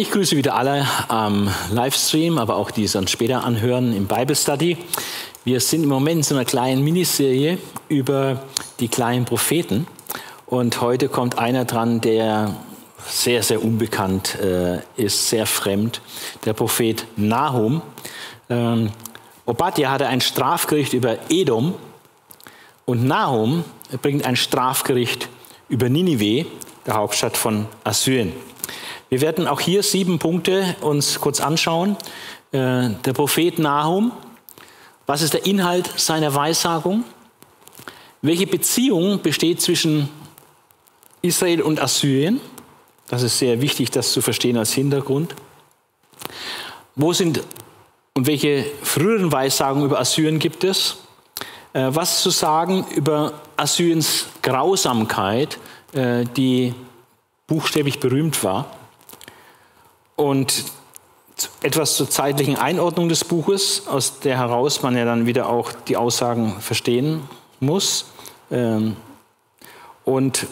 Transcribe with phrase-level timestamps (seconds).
[0.00, 4.36] Ich grüße wieder alle am Livestream, aber auch die es dann später anhören im Bible
[4.36, 4.76] Study.
[5.44, 8.40] Wir sind im Moment in so einer kleinen Miniserie über
[8.78, 9.88] die kleinen Propheten.
[10.46, 12.54] Und heute kommt einer dran, der
[13.08, 16.00] sehr, sehr unbekannt äh, ist, sehr fremd,
[16.44, 17.82] der Prophet Nahum.
[18.48, 18.92] Ähm,
[19.46, 21.74] Obadja hatte ein Strafgericht über Edom
[22.84, 23.64] und Nahum
[24.00, 25.28] bringt ein Strafgericht
[25.68, 26.46] über Ninive,
[26.86, 28.32] der Hauptstadt von Assyrien.
[29.10, 31.96] Wir werden auch hier sieben Punkte uns kurz anschauen.
[32.52, 34.12] Äh, der Prophet Nahum,
[35.06, 37.04] was ist der Inhalt seiner Weissagung?
[38.20, 40.10] Welche Beziehung besteht zwischen
[41.22, 42.40] Israel und Assyrien?
[43.08, 45.34] Das ist sehr wichtig, das zu verstehen als Hintergrund.
[46.94, 47.42] Wo sind
[48.12, 50.98] und welche früheren Weissagungen über Assyrien gibt es?
[51.72, 55.58] Äh, was zu sagen über Assyriens Grausamkeit,
[55.92, 56.74] äh, die
[57.46, 58.77] buchstäblich berühmt war?
[60.18, 60.64] Und
[61.62, 65.96] etwas zur zeitlichen Einordnung des Buches, aus der heraus man ja dann wieder auch die
[65.96, 67.22] Aussagen verstehen
[67.60, 68.06] muss.
[68.50, 68.96] Ähm,
[70.04, 70.48] und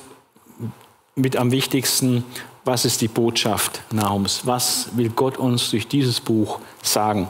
[1.17, 2.25] mit am wichtigsten,
[2.64, 4.42] was ist die Botschaft Nahums?
[4.47, 7.28] Was will Gott uns durch dieses Buch sagen?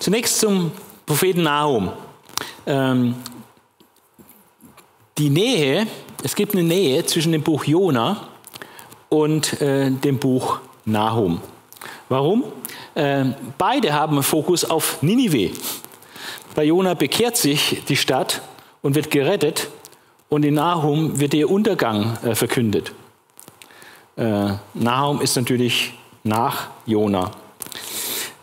[0.00, 0.72] Zunächst zum
[1.06, 1.92] Propheten Nahum.
[2.66, 3.14] Ähm,
[5.16, 5.86] die Nähe,
[6.24, 8.26] es gibt eine Nähe zwischen dem Buch Jona
[9.08, 11.40] und äh, dem Buch Nahum.
[12.08, 12.44] Warum?
[12.94, 13.26] Äh,
[13.58, 15.50] beide haben einen Fokus auf Ninive.
[16.54, 18.40] Bei Jona bekehrt sich die Stadt
[18.82, 19.68] und wird gerettet
[20.28, 22.92] und in Nahum wird ihr Untergang äh, verkündet.
[24.16, 27.30] Äh, Nahum ist natürlich nach Jona.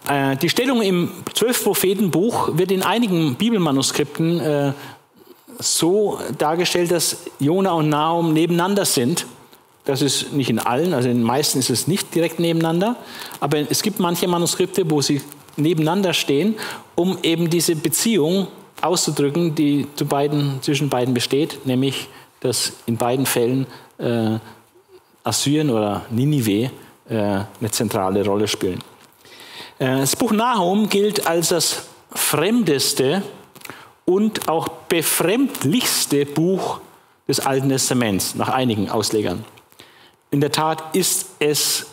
[0.08, 4.73] Äh, die Stellung im Zwölf-Propheten-Buch wird in einigen Bibelmanuskripten äh,
[5.59, 9.25] so dargestellt, dass Jona und Nahum nebeneinander sind
[9.86, 12.95] das ist nicht in allen, also in den meisten ist es nicht direkt nebeneinander,
[13.39, 15.21] aber es gibt manche Manuskripte, wo sie
[15.58, 16.55] nebeneinander stehen,
[16.95, 18.48] um eben diese Beziehung
[18.82, 22.08] auszudrücken, die zu beiden, zwischen beiden besteht, nämlich
[22.39, 23.66] dass in beiden Fällen
[23.98, 24.38] äh,
[25.23, 26.72] Assyrien oder Ninive
[27.10, 28.80] äh, eine zentrale Rolle spielen.
[29.80, 33.23] Äh, das Buch Nahum gilt als das fremdeste
[34.05, 36.82] und auch befremdlichste Buch
[37.27, 39.45] des Alten Testaments nach einigen Auslegern.
[40.33, 41.86] In der Tat ist es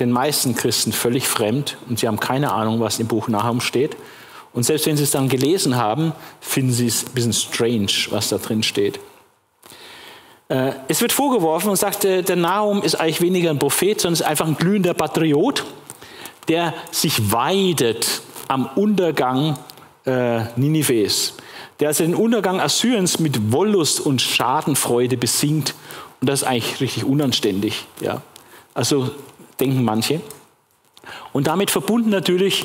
[0.00, 3.96] den meisten Christen völlig fremd und sie haben keine Ahnung, was im Buch Nahum steht.
[4.52, 8.30] Und selbst wenn sie es dann gelesen haben, finden sie es ein bisschen strange, was
[8.30, 8.98] da drin steht.
[10.48, 14.22] Äh, es wird vorgeworfen und sagt, der Nahum ist eigentlich weniger ein Prophet, sondern ist
[14.26, 15.62] einfach ein glühender Patriot,
[16.48, 19.56] der sich weidet am Untergang
[20.04, 21.34] äh, Ninives,
[21.78, 25.74] der also den Untergang Assyriens mit Wollust und Schadenfreude besingt
[26.24, 27.84] und das ist eigentlich richtig unanständig.
[28.00, 28.22] Ja.
[28.72, 29.10] Also
[29.60, 30.22] denken manche.
[31.34, 32.64] Und damit verbunden natürlich,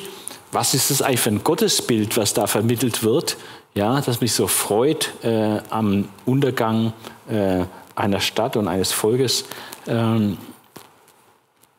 [0.53, 3.35] was ist das eigentlich für ein Gottesbild, was da vermittelt wird,
[3.75, 6.93] ja, das mich so freut äh, am Untergang
[7.29, 7.65] äh,
[7.95, 9.43] einer Stadt und eines Volkes.
[9.87, 10.37] Ähm,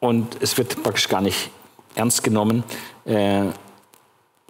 [0.00, 1.48] und es wird praktisch gar nicht
[1.94, 2.62] ernst genommen.
[3.06, 3.46] Äh,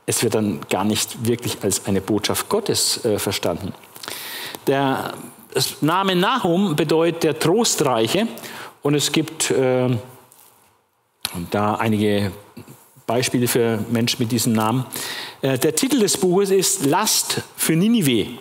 [0.04, 3.72] es wird dann gar nicht wirklich als eine Botschaft Gottes äh, verstanden.
[4.66, 5.14] Der
[5.52, 8.28] das Name Nahum bedeutet der Trostreiche
[8.82, 9.88] und es gibt äh,
[11.50, 12.32] da einige
[13.06, 14.84] Beispiele für Menschen mit diesem Namen.
[15.42, 18.38] Äh, der Titel des Buches ist Last für Ninive.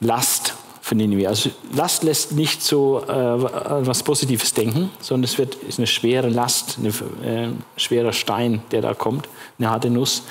[0.00, 0.54] Last
[0.88, 1.28] für Ninive.
[1.28, 6.30] Also Last lässt nicht so äh, was Positives denken, sondern es wird, ist eine schwere
[6.30, 9.28] Last, ein äh, schwerer Stein, der da kommt,
[9.58, 10.22] eine harte Nuss.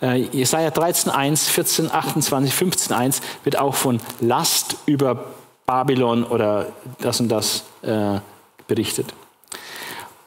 [0.00, 5.26] Äh, Jesaja 13,1, 14, 28, 15,1 wird auch von Last über
[5.66, 8.20] Babylon oder das und das äh,
[8.68, 9.12] berichtet.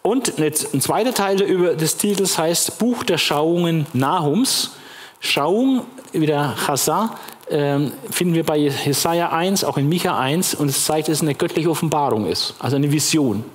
[0.01, 1.37] Und ein zweiter Teil
[1.75, 4.71] des Titels heißt Buch der Schauungen Nahums.
[5.19, 5.81] Schauung,
[6.13, 7.17] wieder Chazar,
[7.49, 11.33] finden wir bei Jesaja 1, auch in Micha 1, und es zeigt, dass es eine
[11.33, 13.45] göttliche Offenbarung ist, also eine Vision.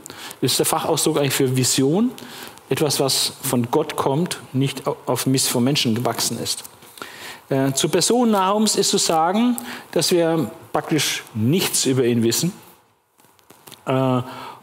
[0.41, 2.11] Das ist der Fachausdruck eigentlich für Vision,
[2.71, 6.65] etwas, was von Gott kommt, nicht auf Mist von Menschen gewachsen ist.
[7.51, 9.59] Äh, zur Person Nahums ist zu sagen,
[9.91, 12.53] dass wir praktisch nichts über ihn wissen.
[13.85, 14.23] Äh,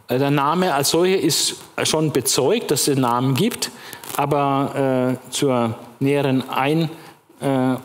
[0.09, 3.69] der Name als solcher ist schon bezeugt, dass es den Namen gibt,
[4.17, 6.89] aber äh, zur näheren äh,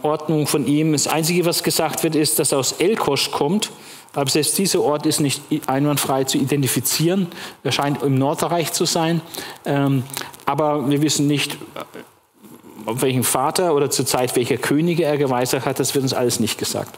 [0.03, 0.93] Ordnung von ihm.
[0.93, 3.71] Das Einzige, was gesagt wird, ist, dass er aus Elkosch kommt.
[4.15, 7.29] Aber selbst dieser Ort ist nicht einwandfrei zu identifizieren.
[7.63, 9.21] Er scheint im Nordreich zu sein.
[9.65, 10.05] Ähm,
[10.47, 15.67] aber wir wissen nicht, äh, auf welchen Vater oder zur Zeit welcher Könige er geweissagt
[15.67, 15.81] hat.
[15.81, 16.97] Das wird uns alles nicht gesagt.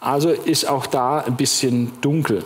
[0.00, 2.44] Also ist auch da ein bisschen dunkel.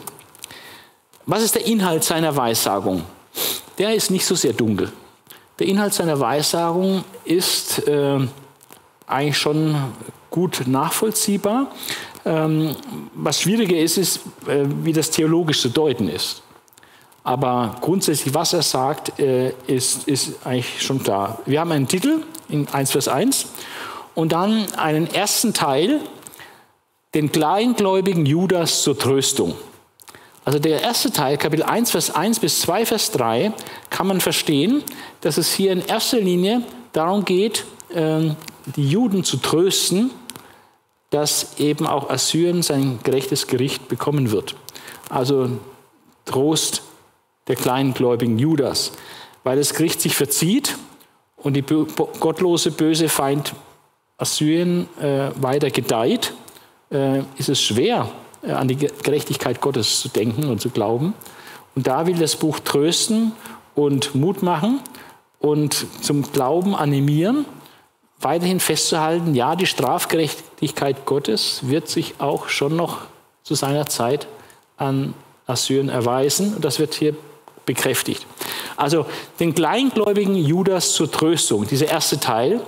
[1.25, 3.03] Was ist der Inhalt seiner Weissagung?
[3.79, 4.93] Der ist nicht so sehr dunkel.
[5.59, 8.21] Der Inhalt seiner Weissagung ist äh,
[9.07, 9.77] eigentlich schon
[10.31, 11.69] gut nachvollziehbar.
[12.25, 12.75] Ähm,
[13.15, 16.43] was schwieriger ist, ist, äh, wie das theologisch zu deuten ist.
[17.23, 21.41] Aber grundsätzlich, was er sagt, äh, ist, ist eigentlich schon klar.
[21.47, 23.47] Wir haben einen Titel in 1 Vers 1
[24.15, 26.01] und dann einen ersten Teil,
[27.15, 29.55] den kleingläubigen Judas zur Tröstung.
[30.45, 33.53] Also der erste Teil, Kapitel 1, Vers 1 bis 2, Vers 3,
[33.91, 34.85] kann man verstehen,
[35.21, 36.63] dass es hier in erster Linie
[36.93, 38.37] darum geht, ähm,
[38.67, 40.11] die Juden zu trösten,
[41.11, 44.57] dass eben auch Assyrien sein gerechtes Gericht bekommen wird.
[45.09, 45.51] Also
[46.25, 46.83] Trost
[47.47, 48.93] der kleingläubigen Judas,
[49.45, 50.77] weil das Gericht sich verzieht
[51.37, 53.55] und die gottlose, böse Feind
[54.19, 56.33] Assyrien äh, weiter gedeiht,
[56.91, 58.11] äh, ist es schwer,
[58.43, 61.15] äh, an die Gerechtigkeit Gottes zu denken und zu glauben.
[61.75, 63.33] Und da will das Buch trösten
[63.75, 64.81] und Mut machen
[65.39, 67.45] und zum Glauben animieren,
[68.21, 73.03] weiterhin festzuhalten, ja, die Strafgerechtigkeit Gottes wird sich auch schon noch
[73.43, 74.27] zu seiner Zeit
[74.77, 75.15] an
[75.47, 76.55] Assyrien erweisen.
[76.55, 77.15] Und das wird hier
[77.65, 78.27] bekräftigt.
[78.77, 79.07] Also
[79.41, 82.61] den kleingläubigen Judas zur Tröstung, dieser erste Teil.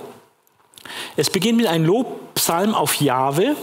[1.15, 3.55] Es beginnt mit einem Lobpsalm auf Jahwe,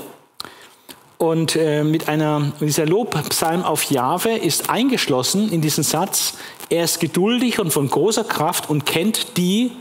[1.19, 6.35] und äh, mit einer, dieser Lobpsalm auf Jahwe ist eingeschlossen in diesen Satz,
[6.69, 9.73] er ist geduldig und von großer Kraft und kennt die,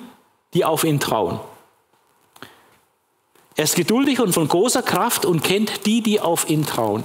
[0.54, 1.40] die auf ihn trauen.
[3.56, 7.04] Er ist geduldig und von großer Kraft und kennt die, die auf ihn trauen.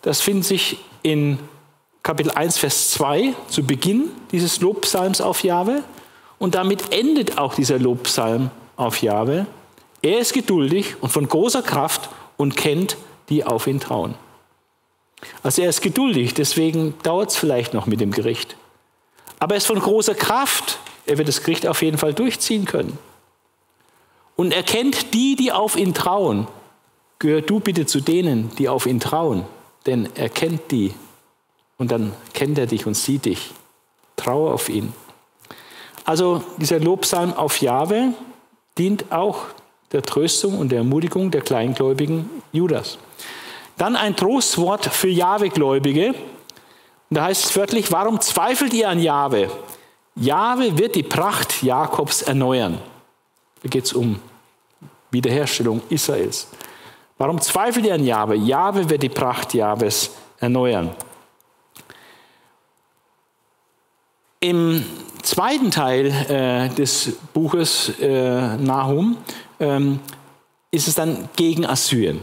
[0.00, 1.38] Das findet sich in
[2.02, 5.82] Kapitel 1, Vers 2 zu Beginn dieses Lobpsalms auf Jahwe.
[6.38, 9.46] Und damit endet auch dieser Lobpsalm auf Jahwe.
[10.00, 14.14] Er ist geduldig und von großer Kraft und kennt die, die auf ihn trauen.
[15.42, 18.56] Also er ist geduldig, deswegen dauert es vielleicht noch mit dem Gericht.
[19.38, 20.78] Aber er ist von großer Kraft.
[21.06, 22.98] Er wird das Gericht auf jeden Fall durchziehen können.
[24.36, 26.48] Und er kennt die, die auf ihn trauen.
[27.18, 29.44] Gehör du bitte zu denen, die auf ihn trauen,
[29.86, 30.94] denn er kennt die.
[31.78, 33.52] Und dann kennt er dich und sieht dich.
[34.16, 34.92] Traue auf ihn.
[36.04, 38.14] Also dieser Lobpsalm auf Jahwe
[38.78, 39.46] dient auch
[39.92, 42.98] der Tröstung und der Ermutigung der kleingläubigen Judas.
[43.76, 46.08] Dann ein Trostwort für Jahwe-Gläubige.
[46.08, 49.50] Und da heißt es wörtlich, warum zweifelt ihr an Jahwe?
[50.16, 52.78] Jahwe wird die Pracht Jakobs erneuern.
[53.62, 54.20] Da geht es um
[55.10, 56.48] Wiederherstellung Israels.
[57.18, 58.34] Warum zweifelt ihr an Jahwe?
[58.34, 60.10] Jahwe wird die Pracht Jahwes
[60.40, 60.90] erneuern.
[64.40, 64.84] Im
[65.22, 69.16] zweiten Teil äh, des Buches äh, Nahum
[69.60, 70.00] ähm,
[70.72, 72.20] ist es dann gegen Assyrien.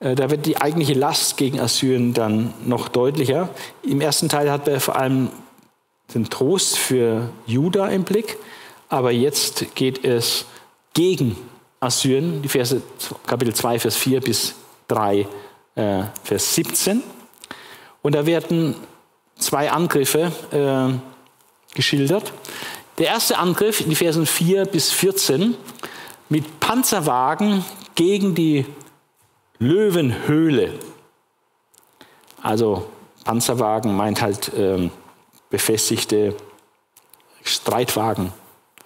[0.00, 3.48] Äh, da wird die eigentliche Last gegen Assyrien dann noch deutlicher.
[3.82, 5.30] Im ersten Teil hat er vor allem
[6.14, 8.38] den Trost für Juda im Blick,
[8.88, 10.46] aber jetzt geht es
[10.94, 11.36] gegen
[11.80, 12.82] Assyrien, die Verse
[13.26, 14.54] Kapitel 2, Vers 4 bis
[14.88, 15.26] 3,
[15.74, 17.02] äh, Vers 17.
[18.02, 18.74] Und da werden
[19.36, 22.32] zwei Angriffe äh, geschildert.
[22.98, 25.54] Der erste Angriff in die Versen 4 bis 14
[26.28, 27.64] mit Panzerwagen
[27.94, 28.66] gegen die
[29.58, 30.72] Löwenhöhle.
[32.42, 32.88] Also
[33.24, 34.90] Panzerwagen meint halt ähm,
[35.50, 36.34] befestigte
[37.44, 38.32] Streitwagen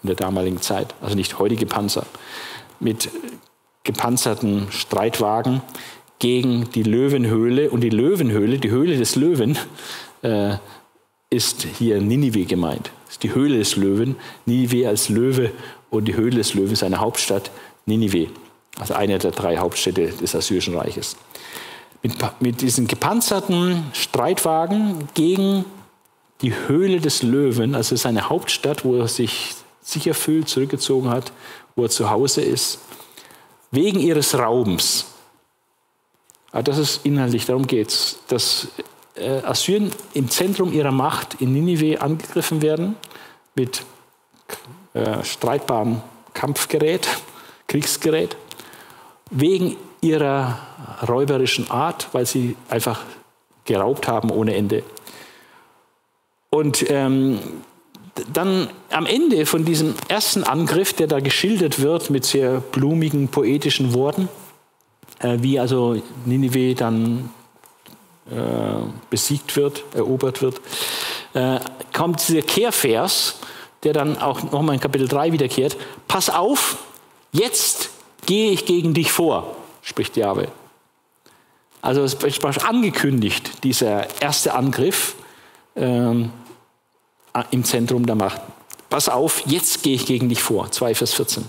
[0.03, 2.07] in der damaligen Zeit, also nicht heutige Panzer,
[2.81, 3.11] mit
[3.85, 5.63] gepanzerten Streitwagen
[6.19, 7.71] gegen die Löwenhöhle.
[7.71, 9.59] Und die Löwenhöhle, die Höhle des Löwen,
[10.23, 10.57] äh,
[11.31, 12.91] ist hier Ninive gemeint.
[13.05, 14.17] Das ist die Höhle des Löwen.
[14.47, 15.51] Ninive als Löwe
[15.91, 17.51] und die Höhle des Löwen, seine Hauptstadt
[17.87, 18.29] Ninive
[18.79, 21.17] also eine der drei Hauptstädte des Assyrischen Reiches.
[22.03, 25.65] Mit, mit diesen gepanzerten Streitwagen gegen
[26.41, 29.09] die Höhle des Löwen, also seine Hauptstadt, wo er
[29.83, 31.33] sich sicher fühlt, zurückgezogen hat,
[31.77, 32.79] wo er zu Hause ist,
[33.71, 35.07] wegen ihres Raubens.
[36.53, 38.69] Aber das ist inhaltlich, darum geht es, dass
[39.17, 42.97] äh, Assyrien im Zentrum ihrer Macht in Ninive angegriffen werden
[43.55, 43.85] mit
[44.95, 46.03] äh, streitbarem
[46.35, 47.09] Kampfgerät,
[47.67, 48.37] Kriegsgerät
[49.31, 50.59] wegen ihrer
[51.09, 53.01] räuberischen Art, weil sie einfach
[53.65, 54.83] geraubt haben ohne Ende.
[56.51, 57.39] Und ähm,
[58.33, 63.95] dann am Ende von diesem ersten Angriff, der da geschildert wird mit sehr blumigen, poetischen
[63.95, 64.29] Worten,
[65.21, 67.31] äh, wie also Ninive dann
[68.31, 68.35] äh,
[69.11, 70.61] besiegt wird, erobert wird,
[71.35, 71.59] äh,
[71.93, 73.37] kommt dieser Kehrvers,
[73.83, 75.77] der dann auch nochmal in Kapitel 3 wiederkehrt.
[76.07, 76.79] Pass auf,
[77.33, 77.91] jetzt
[78.27, 80.49] gehe ich gegen dich vor, spricht Jahwe.
[81.81, 85.17] Also es war angekündigt, dieser erste Angriff
[85.75, 86.31] ähm,
[87.51, 88.41] im Zentrum der Macht.
[88.91, 90.71] Pass auf, jetzt gehe ich gegen dich vor.
[90.71, 91.49] 2 Vers 14.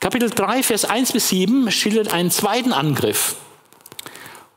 [0.00, 3.36] Kapitel 3, Vers 1 bis 7 schildert einen zweiten Angriff.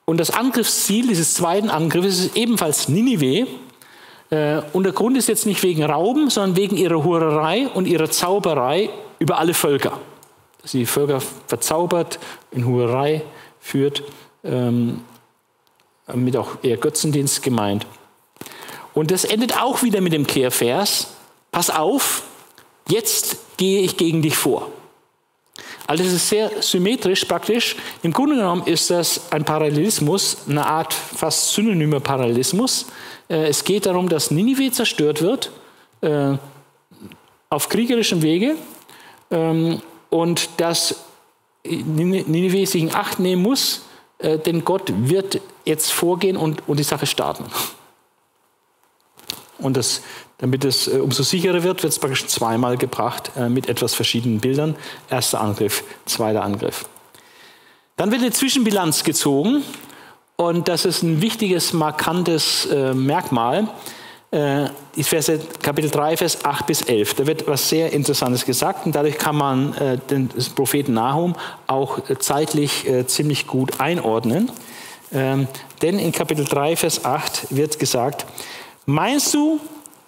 [0.06, 3.48] Und das Angriffsziel dieses zweiten Angriffes ist ebenfalls Ninive.
[4.30, 8.10] Äh, und der Grund ist jetzt nicht wegen Rauben, sondern wegen ihrer Hurerei und ihrer
[8.10, 8.90] Zauberei
[9.20, 10.00] über alle Völker.
[10.62, 12.20] Dass sie die Völker verzaubert,
[12.52, 13.24] in Hurerei
[13.60, 14.04] führt,
[14.44, 15.02] ähm,
[16.14, 17.86] mit auch eher Götzendienst gemeint.
[18.98, 21.10] Und das endet auch wieder mit dem Kehrvers.
[21.52, 22.24] Pass auf,
[22.90, 24.72] jetzt gehe ich gegen dich vor.
[25.86, 27.76] Also das ist sehr symmetrisch praktisch.
[28.02, 32.88] Im Grunde genommen ist das ein Parallelismus, eine Art fast synonymer Parallelismus.
[33.30, 35.52] Äh, es geht darum, dass Ninive zerstört wird
[36.02, 36.34] äh,
[37.52, 38.56] auf kriegerischem Wege
[39.30, 40.96] ähm, und dass
[41.64, 43.84] Ninive sich in Acht nehmen muss,
[44.18, 47.46] äh, denn Gott wird jetzt vorgehen und, und die Sache starten.
[49.60, 50.02] Und das,
[50.38, 54.40] damit es äh, umso sicherer wird, wird es praktisch zweimal gebracht äh, mit etwas verschiedenen
[54.40, 54.76] Bildern.
[55.10, 56.86] Erster Angriff, zweiter Angriff.
[57.96, 59.64] Dann wird eine Zwischenbilanz gezogen
[60.36, 63.70] und das ist ein wichtiges, markantes äh, Merkmal.
[64.30, 64.68] Äh,
[65.02, 67.16] Verse, Kapitel 3, Vers 8 bis 11.
[67.16, 71.36] Da wird was sehr Interessantes gesagt und dadurch kann man äh, den Propheten Nahum
[71.66, 74.52] auch äh, zeitlich äh, ziemlich gut einordnen.
[75.14, 75.48] Ähm,
[75.82, 78.26] denn in Kapitel 3, Vers 8 wird gesagt,
[78.90, 79.60] Meinst du,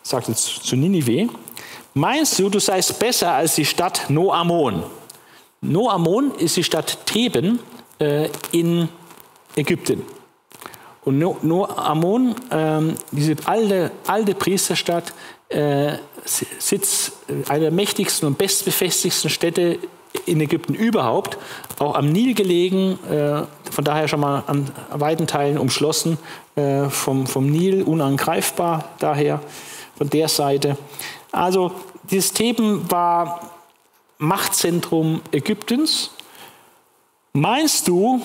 [0.03, 1.27] sagt jetzt zu Ninive,
[1.93, 4.83] meinst du, du seist besser als die Stadt Noamon?
[5.59, 7.59] Noamon ist die Stadt Theben
[7.99, 8.87] äh, in
[9.57, 10.03] Ägypten.
[11.03, 15.13] Und no, Noamon, ähm, diese alte, alte Priesterstadt,
[15.49, 19.77] äh, Sitz äh, einer der mächtigsten und bestbefestigsten Städte
[20.25, 21.37] in Ägypten überhaupt,
[21.79, 23.43] auch am Nil gelegen, äh,
[23.79, 26.17] von daher schon mal an weiten Teilen umschlossen
[26.57, 29.39] äh, vom, vom Nil, unangreifbar daher
[29.97, 30.77] von der Seite.
[31.31, 31.71] Also
[32.11, 33.39] dieses Theben war
[34.17, 36.11] Machtzentrum Ägyptens.
[37.31, 38.21] Meinst du,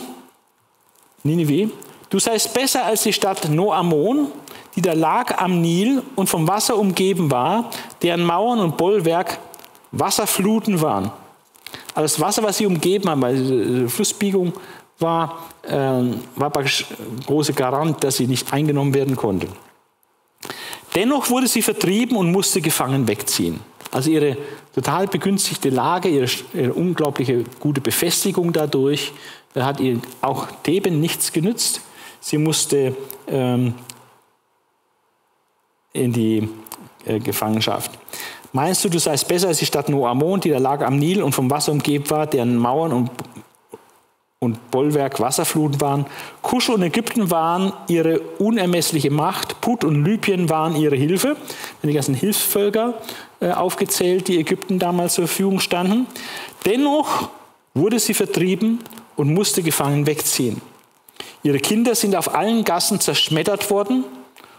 [1.23, 1.71] Ninive,
[2.11, 4.33] du seist besser als die Stadt Noamon,
[4.75, 7.71] die da lag am Nil und vom Wasser umgeben war,
[8.03, 9.39] deren Mauern und Bollwerk
[9.93, 11.13] Wasserfluten waren.
[11.95, 14.53] Also das Wasser, was sie umgeben haben, die Flussbiegung
[15.05, 15.73] war, äh,
[16.35, 16.87] war praktisch
[17.27, 19.47] große Garant, dass sie nicht eingenommen werden konnte.
[20.95, 23.61] Dennoch wurde sie vertrieben und musste gefangen wegziehen.
[23.93, 24.37] Also ihre
[24.75, 29.13] total begünstigte Lage, ihre, ihre unglaubliche gute Befestigung dadurch,
[29.55, 31.81] hat ihr auch Theben nichts genützt.
[32.21, 32.97] Sie musste
[33.29, 33.75] ähm,
[35.93, 36.49] in die
[37.05, 37.93] äh, Gefangenschaft.
[38.53, 41.33] Meinst du, du seist besser als die Stadt Noamon, die da lag am Nil und
[41.33, 43.11] vom Wasser umgeben war, deren Mauern und,
[44.45, 46.07] und Bollwerk Wasserfluten waren?
[46.43, 51.37] Kusch und Ägypten waren ihre unermessliche Macht, Put und Libyen waren ihre Hilfe.
[51.83, 52.95] Die ganzen Hilfsvölker
[53.41, 56.07] äh, aufgezählt, die Ägypten damals zur Verfügung standen.
[56.65, 57.29] Dennoch
[57.75, 58.79] wurde sie vertrieben
[59.17, 60.61] und musste gefangen wegziehen.
[61.43, 64.05] Ihre Kinder sind auf allen Gassen zerschmettert worden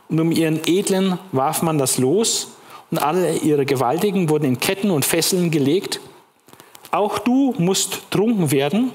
[0.10, 2.50] und um ihren Edlen warf man das Los
[2.92, 6.00] und alle ihre Gewaltigen wurden in Ketten und Fesseln gelegt.
[6.92, 8.92] Auch du musst trunken werden,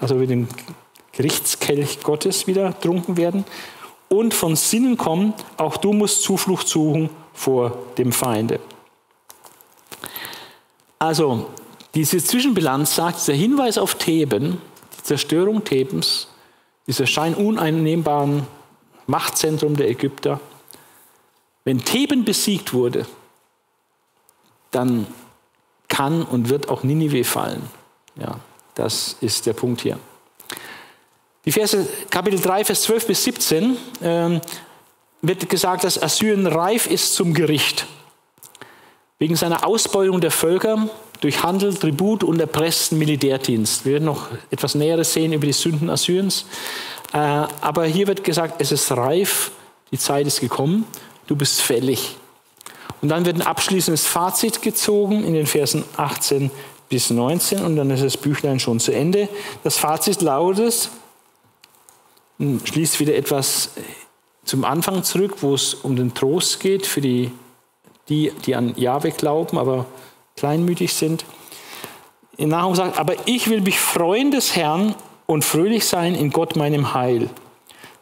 [0.00, 0.48] also mit dem
[1.12, 3.44] Gerichtskelch Gottes wieder trunken werden
[4.08, 8.60] und von Sinnen kommen, auch du musst Zuflucht suchen vor dem Feinde.
[10.98, 11.46] Also
[11.94, 14.60] diese Zwischenbilanz sagt, dieser Hinweis auf Theben,
[14.98, 16.28] die Zerstörung Thebens,
[16.86, 18.46] dieser scheinuneinnehmbaren
[19.06, 20.40] Machtzentrum der Ägypter,
[21.64, 23.06] wenn Theben besiegt wurde,
[24.70, 25.06] dann
[25.88, 27.62] kann und wird auch Ninive fallen.
[28.16, 28.38] Ja,
[28.80, 29.98] das ist der Punkt hier.
[31.44, 34.40] Die Verse, Kapitel 3, Vers 12 bis 17 äh,
[35.22, 37.86] wird gesagt, dass Assyrien reif ist zum Gericht.
[39.18, 40.88] Wegen seiner Ausbeutung der Völker
[41.20, 43.84] durch Handel, Tribut und erpressten Militärdienst.
[43.84, 46.46] Wir werden noch etwas Näheres sehen über die Sünden Assyriens.
[47.12, 49.50] Äh, aber hier wird gesagt, es ist reif,
[49.92, 50.86] die Zeit ist gekommen
[51.30, 52.16] du bist fällig.
[53.00, 56.50] Und dann wird ein abschließendes Fazit gezogen in den Versen 18
[56.90, 59.28] bis 19 und dann ist das Büchlein schon zu Ende.
[59.62, 60.90] Das Fazit lautet,
[62.38, 63.70] schließt wieder etwas
[64.44, 67.30] zum Anfang zurück, wo es um den Trost geht für die,
[68.08, 69.86] die, die an Jahwe glauben, aber
[70.36, 71.24] kleinmütig sind.
[72.36, 74.94] In Nahum sagt, aber ich will mich freuen des Herrn
[75.26, 77.30] und fröhlich sein in Gott meinem Heil.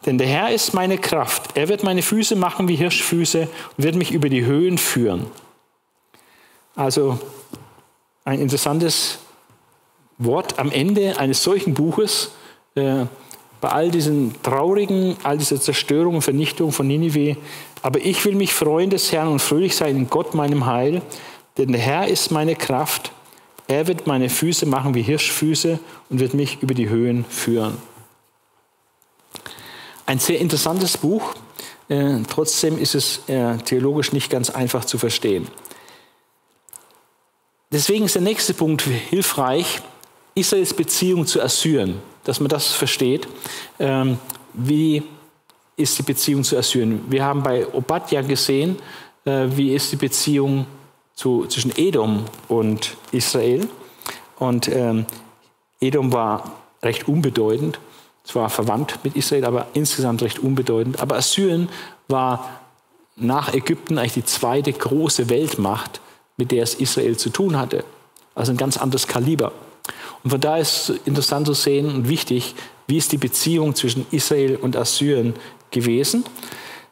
[0.05, 1.55] Denn der Herr ist meine Kraft.
[1.55, 3.41] Er wird meine Füße machen wie Hirschfüße
[3.77, 5.27] und wird mich über die Höhen führen.
[6.75, 7.19] Also
[8.29, 9.17] ein interessantes
[10.19, 12.31] Wort am Ende eines solchen Buches,
[12.75, 13.05] äh,
[13.59, 17.37] bei all diesen traurigen, all dieser Zerstörung und Vernichtung von Ninive.
[17.81, 21.01] Aber ich will mich freuen des Herrn und fröhlich sein in Gott, meinem Heil,
[21.57, 23.11] denn der Herr ist meine Kraft.
[23.67, 27.77] Er wird meine Füße machen wie Hirschfüße und wird mich über die Höhen führen.
[30.05, 31.33] Ein sehr interessantes Buch.
[31.87, 35.47] Äh, trotzdem ist es äh, theologisch nicht ganz einfach zu verstehen.
[37.71, 39.79] Deswegen ist der nächste Punkt hilfreich,
[40.33, 43.27] Israels Beziehung zu Assyrien, dass man das versteht.
[43.77, 44.17] Ähm,
[44.53, 45.03] wie
[45.75, 47.03] ist die Beziehung zu Assyrien?
[47.09, 48.77] Wir haben bei Obadja gesehen,
[49.23, 50.65] äh, wie ist die Beziehung
[51.13, 53.67] zu, zwischen Edom und Israel.
[54.39, 55.05] Und ähm,
[55.79, 57.79] Edom war recht unbedeutend,
[58.23, 60.99] zwar verwandt mit Israel, aber insgesamt recht unbedeutend.
[60.99, 61.69] Aber Assyrien
[62.07, 62.61] war
[63.15, 66.01] nach Ägypten eigentlich die zweite große Weltmacht,
[66.39, 67.83] mit der es Israel zu tun hatte.
[68.33, 69.51] Also ein ganz anderes Kaliber.
[70.23, 72.55] Und von daher ist es interessant zu sehen und wichtig,
[72.87, 75.35] wie ist die Beziehung zwischen Israel und Assyrien
[75.69, 76.23] gewesen.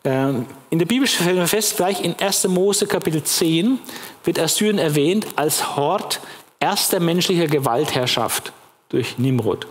[0.04, 2.48] Ähm, in der Bibel stellen wir fest, gleich in 1.
[2.50, 3.80] Mose Kapitel 10
[4.26, 6.20] wird Assyrien erwähnt als Hort
[6.60, 8.52] erster menschlicher Gewaltherrschaft
[8.90, 9.68] durch Nimrod.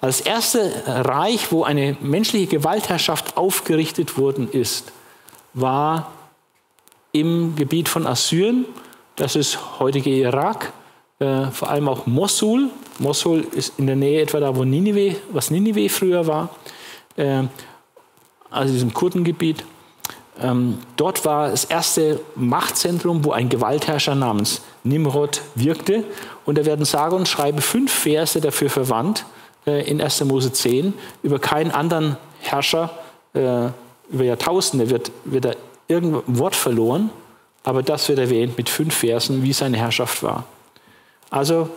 [0.00, 4.92] Als erste Reich, wo eine menschliche Gewaltherrschaft aufgerichtet worden ist,
[5.54, 6.12] war
[7.12, 8.66] im Gebiet von Assyrien,
[9.16, 10.72] das ist heutige Irak,
[11.18, 12.70] äh, vor allem auch Mosul.
[12.98, 16.50] Mosul ist in der Nähe etwa da, wo Ninive, was Ninive früher war,
[17.16, 17.44] äh,
[18.50, 19.64] also diesem Kurdengebiet.
[20.40, 26.04] Ähm, dort war das erste Machtzentrum, wo ein Gewaltherrscher namens Nimrod wirkte.
[26.46, 29.26] Und da werden sage und schreibe fünf Verse dafür verwandt
[29.66, 30.24] äh, in 1.
[30.24, 30.94] Mose 10.
[31.24, 32.90] Über keinen anderen Herrscher
[33.34, 33.68] äh,
[34.10, 35.52] über Jahrtausende wird, wird da
[35.88, 37.10] irgendein Wort verloren,
[37.64, 40.44] aber das wird erwähnt mit fünf Versen, wie seine Herrschaft war.
[41.30, 41.68] Also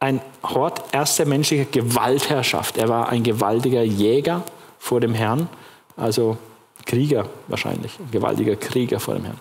[0.00, 2.76] ein Hort erster menschlicher Gewaltherrschaft.
[2.76, 4.42] Er war ein gewaltiger Jäger
[4.78, 5.48] vor dem Herrn,
[5.96, 6.36] also
[6.84, 9.40] Krieger wahrscheinlich, ein gewaltiger Krieger vor dem Herrn.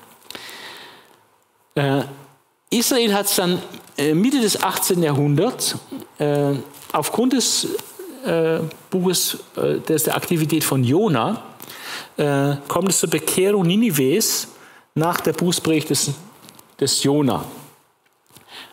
[1.75, 3.61] Äh, Israel hat es dann
[3.97, 5.03] äh, Mitte des 18.
[5.03, 5.75] Jahrhunderts
[6.17, 6.53] äh,
[6.91, 7.67] aufgrund des
[8.25, 11.43] äh, Buches, äh, der Aktivität von Jona,
[12.17, 14.49] äh, kommt es zur Bekehrung Ninives
[14.95, 16.11] nach der Bußpredigt des,
[16.79, 17.45] des Jona.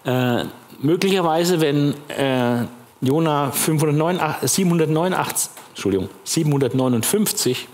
[0.04, 0.44] Äh,
[0.80, 2.64] möglicherweise, wenn äh,
[3.00, 7.68] Jona 589, 789, Entschuldigung, 759,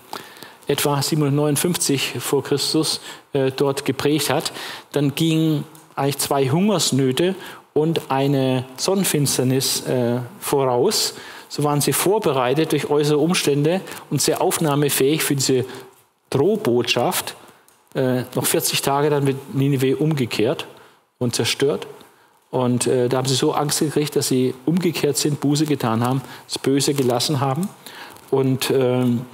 [0.69, 3.01] etwa 759 vor Christus
[3.33, 4.53] äh, dort geprägt hat,
[4.93, 7.35] dann gingen eigentlich zwei Hungersnöte
[7.73, 11.15] und eine Sonnenfinsternis äh, voraus.
[11.49, 13.81] So waren sie vorbereitet durch äußere Umstände
[14.11, 15.65] und sehr aufnahmefähig für diese
[16.31, 17.35] Drohbotschaft.
[17.95, 20.67] Äh, noch 40 Tage dann wird Ninive umgekehrt
[21.19, 21.87] und zerstört.
[22.51, 26.23] Und äh, da haben sie so Angst gekriegt, dass sie umgekehrt sind, Buße getan haben,
[26.47, 27.69] das Böse gelassen haben.
[28.31, 29.27] Und, ähm,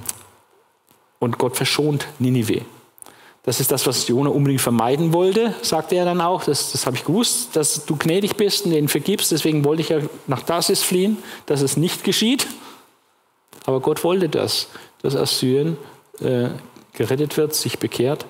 [1.18, 2.62] und Gott verschont Ninive.
[3.44, 6.44] Das ist das, was Jona unbedingt vermeiden wollte, sagte er dann auch.
[6.44, 9.32] Das, das habe ich gewusst, dass du gnädig bist und denen vergibst.
[9.32, 12.46] Deswegen wollte ich ja nach Tarsis fliehen, dass es nicht geschieht.
[13.64, 14.68] Aber Gott wollte das,
[15.02, 15.76] dass Assyrien
[16.20, 16.50] äh,
[16.92, 18.26] gerettet wird, sich bekehrt.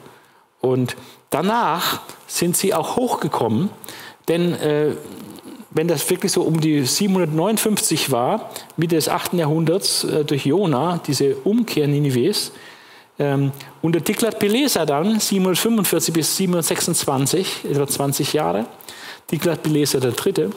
[0.60, 0.96] Und
[1.28, 3.70] danach sind sie auch hochgekommen
[4.28, 4.92] denn äh,
[5.70, 9.34] wenn das wirklich so um die 759 war, Mitte des 8.
[9.34, 12.52] Jahrhunderts äh, durch Jona, diese Umkehr Ninives,
[13.22, 18.66] ähm, unter Tiglat-Pileser dann, 745 bis 726, etwa 20 Jahre,
[19.28, 20.50] Tiglat-Pileser der Dritte,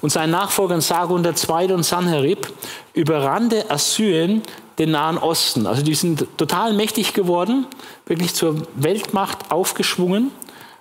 [0.00, 2.52] und sein Nachfolger Sargon Zweite und Sanherib
[2.92, 4.42] überrannte Assyrien
[4.78, 5.66] den Nahen Osten.
[5.66, 7.66] Also die sind total mächtig geworden,
[8.06, 10.32] wirklich zur Weltmacht aufgeschwungen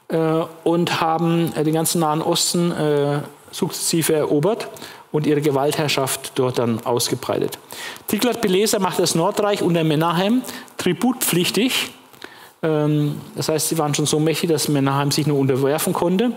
[0.07, 0.17] äh,
[0.63, 3.19] und haben äh, den ganzen Nahen Osten äh,
[3.51, 4.69] sukzessive erobert
[5.11, 7.57] und ihre Gewaltherrschaft dort dann ausgebreitet.
[8.07, 10.41] Tiglat-Pileser macht das Nordreich unter Menahem
[10.77, 11.91] tributpflichtig.
[12.63, 16.31] Ähm, das heißt, sie waren schon so mächtig, dass Menahem sich nur unterwerfen konnte.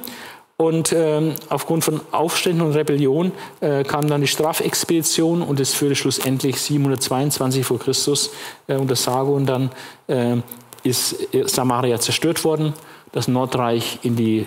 [0.57, 5.97] Und ähm, aufgrund von Aufständen und Rebellion äh, kam dann die Strafexpedition und es führte
[5.97, 8.31] schlussendlich 722 vor Christus
[8.69, 9.71] äh, unter Sargon dann
[10.07, 10.37] äh,
[10.85, 12.75] ist Samaria zerstört worden
[13.15, 14.45] das Nordreich in die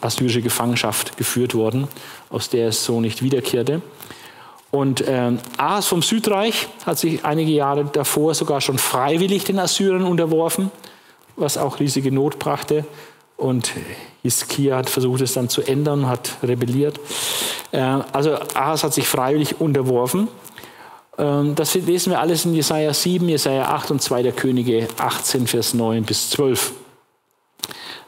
[0.00, 1.88] assyrische Gefangenschaft geführt worden,
[2.30, 3.80] aus der es so nicht wiederkehrte.
[4.70, 10.04] Und äh, Ahas vom Südreich hat sich einige Jahre davor sogar schon freiwillig den Assyrern
[10.04, 10.70] unterworfen,
[11.36, 12.86] was auch riesige Not brachte.
[13.36, 13.72] Und
[14.22, 17.00] Hiskia hat versucht, es dann zu ändern, hat rebelliert.
[17.70, 20.28] Äh, also Ahas hat sich freiwillig unterworfen.
[21.18, 25.46] Ähm, das lesen wir alles in Jesaja 7, Jesaja 8 und 2 der Könige 18,
[25.46, 26.72] Vers 9 bis 12.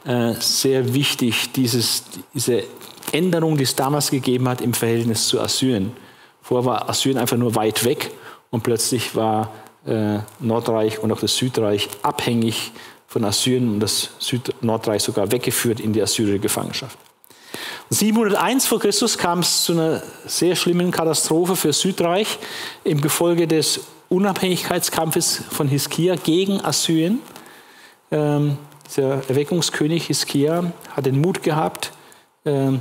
[0.05, 2.63] Äh, sehr wichtig, dieses, diese
[3.11, 5.93] Änderung, die es damals gegeben hat im Verhältnis zu Assyrien.
[6.43, 8.11] Vorher war Assyrien einfach nur weit weg
[8.51, 9.51] und plötzlich war
[9.87, 12.71] äh, Nordreich und auch das Südreich abhängig
[13.07, 16.97] von Assyrien und das Süd-Nordreich sogar weggeführt in die assyrische Gefangenschaft.
[17.89, 22.37] 701 vor Christus kam es zu einer sehr schlimmen Katastrophe für Südreich
[22.83, 27.19] im Gefolge des Unabhängigkeitskampfes von Hiskia gegen Assyrien.
[28.11, 28.57] Ähm,
[28.97, 31.91] der Erweckungskönig Hiskia hat den Mut gehabt,
[32.45, 32.79] ähm,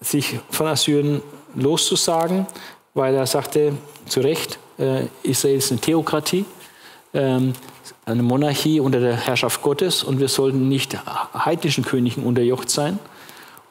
[0.00, 1.22] sich von Assyrien
[1.54, 2.46] loszusagen,
[2.94, 3.72] weil er sagte,
[4.06, 6.44] zu Recht, äh, Israel ist eine Theokratie,
[7.14, 7.52] ähm,
[8.06, 10.96] eine Monarchie unter der Herrschaft Gottes und wir sollten nicht
[11.34, 12.98] heidnischen Königen unterjocht sein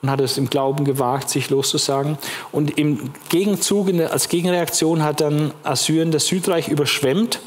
[0.02, 2.18] und hat es im Glauben gewagt, sich loszusagen.
[2.52, 7.40] Und im Gegenzug, als Gegenreaktion hat dann Assyrien das Südreich überschwemmt.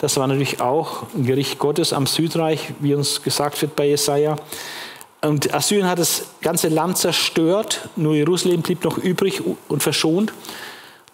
[0.00, 4.36] Das war natürlich auch ein Gericht Gottes am Südreich, wie uns gesagt wird bei Jesaja.
[5.20, 10.32] Und Assyrien hat das ganze Land zerstört, nur Jerusalem blieb noch übrig und verschont.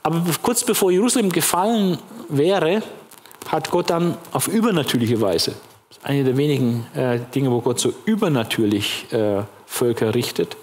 [0.05, 2.83] Aber kurz bevor Jerusalem gefallen wäre,
[3.49, 5.57] hat Gott dann auf übernatürliche Weise,
[5.89, 10.57] das ist eine der wenigen äh, Dinge, wo Gott so übernatürlich äh, Völker richtet,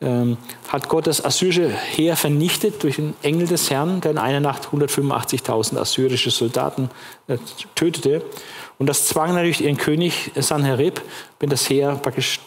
[0.00, 0.36] ähm,
[0.68, 4.68] hat Gott das assyrische Heer vernichtet durch den Engel des Herrn, der in einer Nacht
[4.68, 6.90] 185.000 assyrische Soldaten
[7.28, 7.38] äh,
[7.74, 8.22] tötete.
[8.78, 11.00] Und das zwang natürlich ihren König Sanherib,
[11.40, 12.40] wenn das Heer praktisch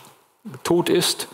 [0.64, 1.28] tot ist,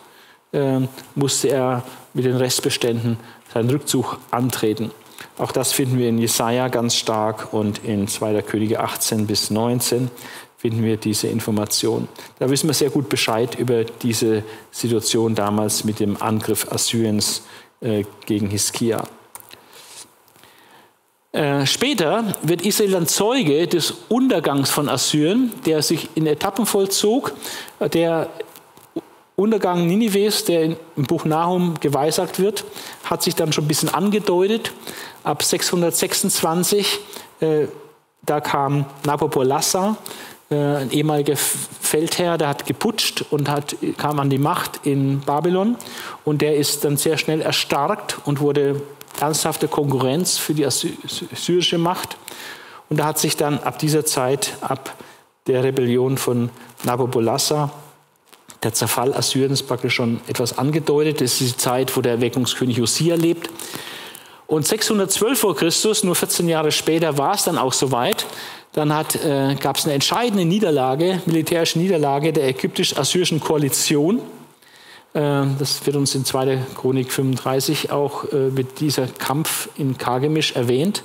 [0.53, 0.79] äh,
[1.15, 3.17] musste er mit den Restbeständen
[3.53, 4.91] seinen Rückzug antreten.
[5.37, 8.41] Auch das finden wir in Jesaja ganz stark und in 2.
[8.41, 10.09] Könige 18 bis 19
[10.57, 12.07] finden wir diese Information.
[12.39, 17.43] Da wissen wir sehr gut Bescheid über diese Situation damals mit dem Angriff Assyriens
[17.81, 19.03] äh, gegen Hiskia.
[21.35, 27.33] Äh, später wird Israel dann Zeuge des Untergangs von Assyrien, der sich in Etappen vollzog.
[27.93, 28.29] Der
[29.35, 32.63] Untergang Ninives, der im Buch Nahum geweissagt wird,
[33.03, 34.71] hat sich dann schon ein bisschen angedeutet.
[35.25, 36.99] Ab 626,
[37.41, 37.67] äh,
[38.21, 44.37] da kam Nabopolassar, äh, ein ehemaliger Feldherr, der hat geputscht und hat, kam an die
[44.37, 45.75] Macht in Babylon
[46.23, 48.81] und der ist dann sehr schnell erstarkt und wurde
[49.19, 52.17] ernsthafte Konkurrenz für die assyrische Macht.
[52.89, 54.93] Und da hat sich dann ab dieser Zeit, ab
[55.47, 56.49] der Rebellion von
[56.83, 57.71] Nabopolassar,
[58.63, 61.21] der Zerfall Assyriens praktisch schon etwas angedeutet.
[61.21, 63.49] Das ist die Zeit, wo der Erweckungskönig Josia lebt.
[64.47, 68.25] Und 612 vor Christus, nur 14 Jahre später, war es dann auch soweit.
[68.75, 74.19] Dann äh, gab es eine entscheidende Niederlage, militärische Niederlage der ägyptisch-assyrischen Koalition.
[75.13, 76.57] Äh, das wird uns in 2.
[76.75, 81.03] Chronik 35 auch äh, mit dieser Kampf in Kargemisch erwähnt.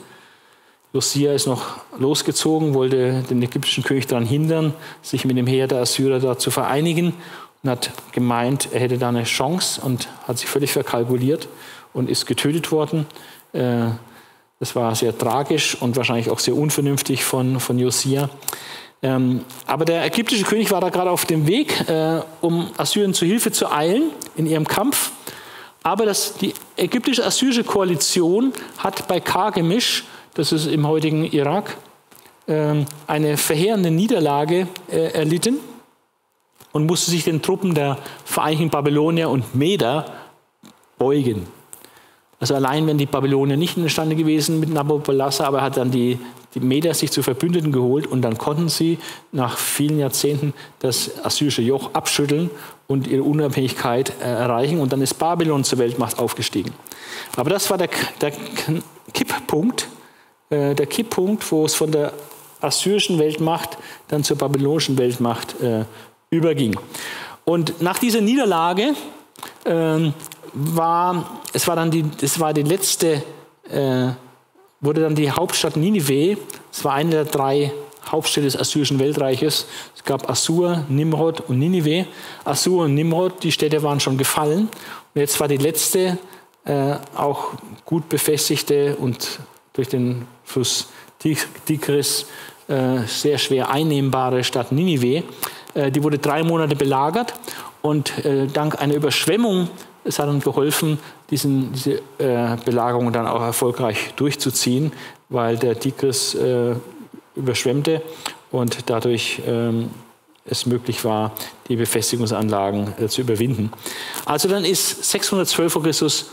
[0.93, 5.79] Josia ist noch losgezogen, wollte den ägyptischen König daran hindern, sich mit dem Heer der
[5.79, 7.15] Assyrer da zu vereinigen
[7.63, 11.47] und hat gemeint, er hätte da eine Chance und hat sich völlig verkalkuliert
[11.93, 13.07] und ist getötet worden.
[13.53, 13.91] Äh,
[14.61, 18.29] das war sehr tragisch und wahrscheinlich auch sehr unvernünftig von, von Josia.
[19.03, 23.25] Ähm, aber der ägyptische König war da gerade auf dem Weg, äh, um Assyrien zu
[23.25, 25.13] Hilfe zu eilen in ihrem Kampf.
[25.83, 31.79] Aber das, die ägyptisch-assyrische Koalition hat bei Kargemisch, das ist im heutigen Irak,
[32.47, 35.57] äh, eine verheerende Niederlage äh, erlitten
[36.73, 37.97] und musste sich den Truppen der
[38.27, 40.05] Vereinigten Babylonier und Meder
[40.99, 41.47] beugen.
[42.41, 46.19] Also allein wenn die Babylonier nicht imstande gewesen mit Nabopolassar, aber er hat dann die,
[46.55, 48.99] die Meder sich zu Verbündeten geholt und dann konnten sie
[49.31, 52.51] nach vielen Jahrzehnten das assyrische Joch abschütteln
[52.87, 56.73] und ihre Unabhängigkeit äh, erreichen und dann ist Babylon zur Weltmacht aufgestiegen.
[57.37, 57.91] Aber das war der,
[58.23, 58.33] der
[59.13, 59.89] Kipppunkt,
[60.49, 62.15] äh, der Kipppunkt, wo es von der
[62.63, 63.77] assyrischen Weltmacht
[64.09, 65.85] dann zur babylonischen Weltmacht äh,
[66.31, 66.79] überging.
[67.45, 68.95] Und nach dieser Niederlage
[69.65, 70.15] ähm,
[70.53, 73.23] war, es war dann die, es war die letzte,
[73.71, 74.09] äh,
[74.81, 76.39] wurde dann die Hauptstadt Ninive,
[76.73, 77.73] es war eine der drei
[78.11, 79.67] Hauptstädte des assyrischen Weltreiches.
[79.95, 82.07] Es gab Assur, Nimrod und Ninive.
[82.45, 84.69] Assur und Nimrod, die Städte waren schon gefallen.
[85.15, 86.19] Und jetzt war die letzte,
[86.65, 87.53] äh, auch
[87.85, 89.41] gut befestigte und
[89.73, 92.27] durch den Fluss Tigris
[92.69, 95.23] äh, sehr schwer einnehmbare Stadt Ninive.
[95.75, 97.35] Äh, die wurde drei Monate belagert
[97.83, 99.69] und äh, dank einer Überschwemmung
[100.05, 100.99] es hat uns geholfen,
[101.31, 104.93] diesen, diese äh, Belagerung dann auch erfolgreich durchzuziehen,
[105.29, 106.75] weil der Tigris äh,
[107.35, 108.03] überschwemmte
[108.51, 109.91] und dadurch ähm,
[110.45, 111.33] es möglich war,
[111.69, 113.73] die Befestigungsanlagen äh, zu überwinden.
[114.25, 116.31] Also dann ist 612 vor Christus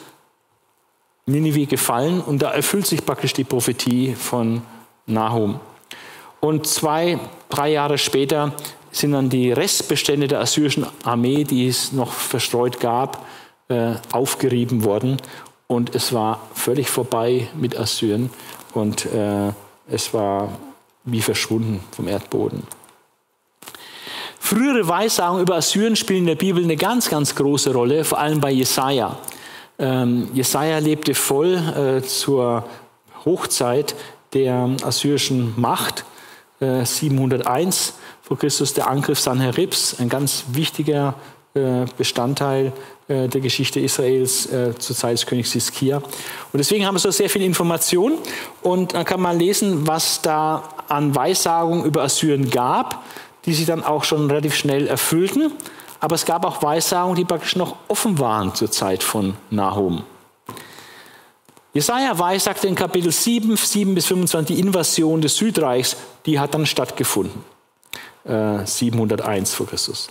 [1.26, 4.62] Ninive gefallen und da erfüllt sich praktisch die Prophetie von
[5.06, 5.60] Nahum.
[6.40, 8.54] Und zwei, drei Jahre später
[8.92, 13.26] sind dann die Restbestände der assyrischen Armee, die es noch verstreut gab,
[13.70, 15.18] äh, aufgerieben worden
[15.68, 18.30] und es war völlig vorbei mit Assyrien
[18.74, 19.52] und äh,
[19.90, 20.50] es war
[21.04, 22.64] wie verschwunden vom Erdboden.
[24.40, 28.40] Frühere Weissagungen über Assyrien spielen in der Bibel eine ganz, ganz große Rolle, vor allem
[28.40, 29.18] bei Jesaja.
[29.80, 32.64] Ähm, Jesaja lebte voll äh, zur
[33.26, 33.96] Hochzeit
[34.34, 36.06] der assyrischen Macht,
[36.62, 41.16] äh, 701 vor Christus, der Angriff Sanheribs, ein ganz wichtiger
[41.98, 42.74] Bestandteil
[43.08, 45.98] äh, der Geschichte Israels äh, zur Zeit des Königs Hiskia.
[45.98, 48.18] Und deswegen haben wir so sehr viel Information
[48.62, 53.04] und dann kann man lesen, was da an Weissagungen über Assyrien gab,
[53.46, 55.52] die sich dann auch schon relativ schnell erfüllten.
[56.00, 60.04] Aber es gab auch Weissagungen, die praktisch noch offen waren zur Zeit von Nahum.
[61.74, 66.66] Jesaja weissagte in Kapitel 7, 7 bis 25 die Invasion des Südreichs, die hat dann
[66.66, 67.44] stattgefunden.
[68.26, 70.10] Äh, 701 vor Christus.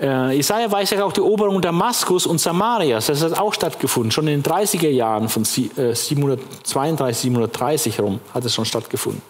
[0.00, 3.06] Äh, Jesaja weiß ja auch die Eroberung Damaskus und Samarias.
[3.06, 4.12] Das hat auch stattgefunden.
[4.12, 9.22] Schon in den 30er Jahren von 732, 730 rum hat es schon stattgefunden.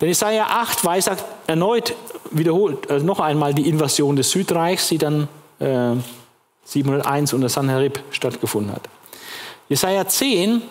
[0.00, 1.94] Denn Jesaja 8 weissagt erneut,
[2.30, 5.26] wiederholt also noch einmal die Invasion des Südreichs, die dann
[5.58, 5.96] äh,
[6.64, 8.82] 701 unter Sanherib stattgefunden hat.
[9.68, 10.62] Jesaja 10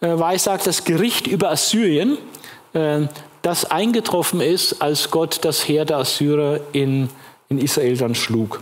[0.00, 2.16] äh, weissagt das Gericht über Assyrien,
[2.74, 3.08] äh,
[3.42, 7.08] das eingetroffen ist, als Gott das Heer der Assyrer in
[7.50, 8.60] in Israel dann schlug.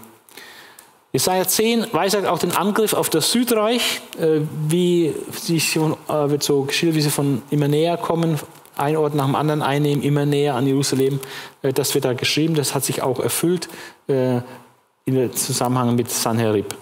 [1.13, 6.43] Jesaja 10 weisert auch den Angriff auf das Südreich, äh, wie sie schon, äh, wird
[6.43, 8.39] so geschildert, wie sie von immer näher kommen,
[8.77, 11.21] ein Ort nach dem anderen einnehmen, immer näher an Jerusalem.
[11.63, 13.69] Äh, das wird da geschrieben, das hat sich auch erfüllt
[14.07, 16.75] in Zusammenhang mit Sanherib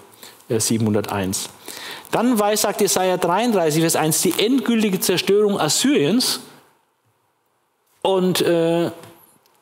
[0.47, 1.49] 701.
[2.11, 6.39] Dann weissagt Jesaja 33, Vers 1, die endgültige Zerstörung Assyriens.
[8.01, 8.91] Und äh,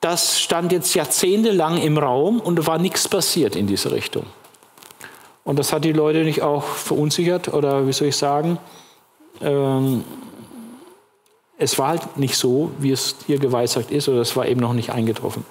[0.01, 4.25] das stand jetzt jahrzehntelang im Raum und da war nichts passiert in diese Richtung.
[5.43, 8.57] Und das hat die Leute nicht auch verunsichert oder wie soll ich sagen,
[9.41, 10.03] ähm,
[11.57, 14.73] es war halt nicht so, wie es hier geweissagt ist oder es war eben noch
[14.73, 15.45] nicht eingetroffen.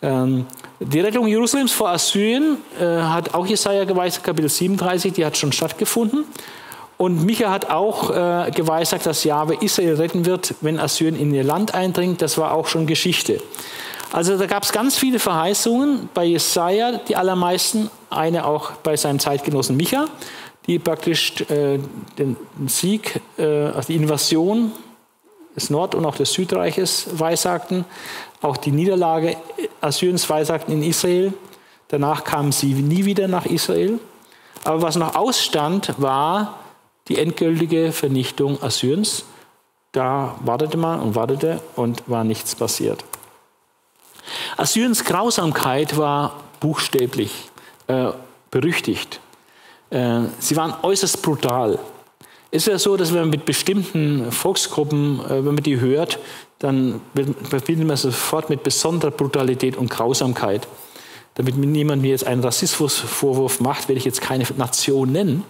[0.00, 0.46] Ähm,
[0.80, 5.52] die Rettung Jerusalems vor Assyrien äh, hat auch Jesaja geweissagt, Kapitel 37, die hat schon
[5.52, 6.24] stattgefunden.
[7.02, 11.42] Und Micha hat auch äh, geweissagt, dass Jahwe Israel retten wird, wenn Assyrien in ihr
[11.42, 12.22] Land eindringt.
[12.22, 13.42] Das war auch schon Geschichte.
[14.12, 19.18] Also da gab es ganz viele Verheißungen bei Jesaja, die allermeisten, eine auch bei seinem
[19.18, 20.04] Zeitgenossen Micha,
[20.68, 21.80] die praktisch äh,
[22.18, 22.36] den
[22.68, 24.70] Sieg, äh, also die Invasion
[25.56, 27.84] des Nord- und auch des Südreiches weissagten,
[28.42, 29.36] auch die Niederlage
[29.80, 31.32] Assyriens weissagten in Israel.
[31.88, 33.98] Danach kamen sie nie wieder nach Israel.
[34.62, 36.61] Aber was noch ausstand, war
[37.08, 39.24] die endgültige Vernichtung Assyriens.
[39.92, 43.04] Da wartete man und wartete und war nichts passiert.
[44.56, 47.50] Assyriens Grausamkeit war buchstäblich
[47.88, 48.12] äh,
[48.50, 49.20] berüchtigt.
[49.90, 51.78] Äh, sie waren äußerst brutal.
[52.50, 56.18] Es ist ja so, dass wenn man mit bestimmten Volksgruppen, äh, wenn man die hört,
[56.58, 57.00] dann
[57.42, 60.68] verbindet man sofort mit besonderer Brutalität und Grausamkeit.
[61.34, 65.44] Damit niemand mir jetzt einen Rassismusvorwurf macht, werde ich jetzt keine Nation nennen.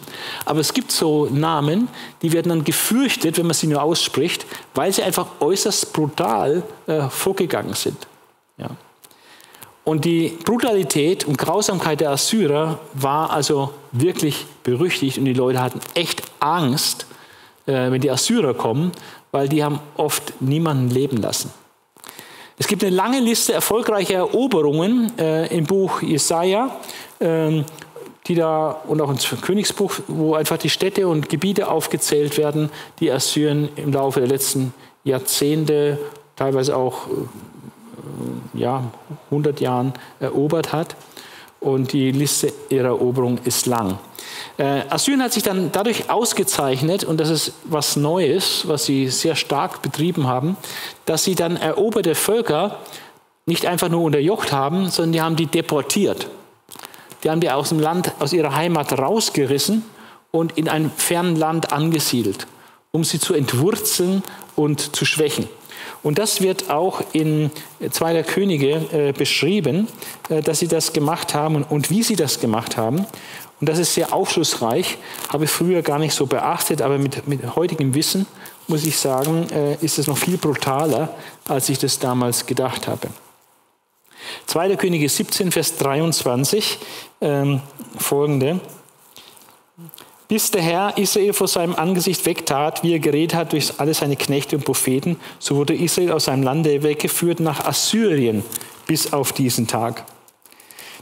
[0.45, 1.89] Aber es gibt so Namen,
[2.23, 7.09] die werden dann gefürchtet, wenn man sie nur ausspricht, weil sie einfach äußerst brutal äh,
[7.09, 8.07] vorgegangen sind.
[8.59, 8.71] Ja.
[9.85, 15.81] Und die Brutalität und Grausamkeit der Assyrer war also wirklich berüchtigt und die Leute hatten
[15.95, 17.07] echt Angst,
[17.67, 18.93] äh, wenn die Assyrer kommen,
[19.33, 21.53] weil die haben oft niemanden leben lassen.
[22.63, 26.71] Es gibt eine lange Liste erfolgreicher Eroberungen äh, im Buch Jesaja,
[27.19, 27.65] äh,
[28.29, 32.71] die da und auch im Königsbuch, wo einfach die Städte und Gebiete aufgezählt werden,
[33.01, 34.73] die Assyrien im Laufe der letzten
[35.03, 35.99] Jahrzehnte,
[36.37, 38.85] teilweise auch äh, ja,
[39.33, 40.95] 100 Jahren erobert hat.
[41.63, 43.99] Und die Liste ihrer Eroberung ist lang.
[44.59, 49.37] Äh, Assyrien hat sich dann dadurch ausgezeichnet, und das ist was Neues, was sie sehr
[49.37, 50.57] stark betrieben haben,
[51.07, 52.79] dass sie dann eroberte Völker
[53.47, 56.29] nicht einfach nur unterjocht haben, sondern die haben die deportiert.
[57.23, 59.85] Die haben die aus dem Land, aus ihrer Heimat rausgerissen
[60.33, 62.47] und in ein fernen Land angesiedelt,
[62.91, 64.23] um sie zu entwurzeln
[64.57, 65.49] und zu schwächen.
[66.03, 67.51] Und das wird auch in
[67.91, 69.89] Zwei Könige äh, beschrieben,
[70.29, 73.07] äh, dass sie das gemacht haben und, und wie sie das gemacht haben.
[73.61, 74.99] Und das ist sehr aufschlussreich,
[75.33, 78.27] habe ich früher gar nicht so beachtet, aber mit, mit heutigem Wissen
[78.69, 81.15] muss ich sagen, äh, ist es noch viel brutaler,
[81.49, 83.09] als ich das damals gedacht habe.
[84.47, 84.77] 2.
[84.77, 86.79] Könige 17, Vers 23,
[87.21, 87.61] ähm,
[87.99, 88.61] folgende.
[90.33, 94.17] Bis der Herr Israel vor seinem Angesicht wegtat, wie er geredet hat durch alle seine
[94.17, 98.43] Knechte und Propheten, so wurde Israel aus seinem Lande weggeführt nach Assyrien
[98.87, 100.07] bis auf diesen Tag.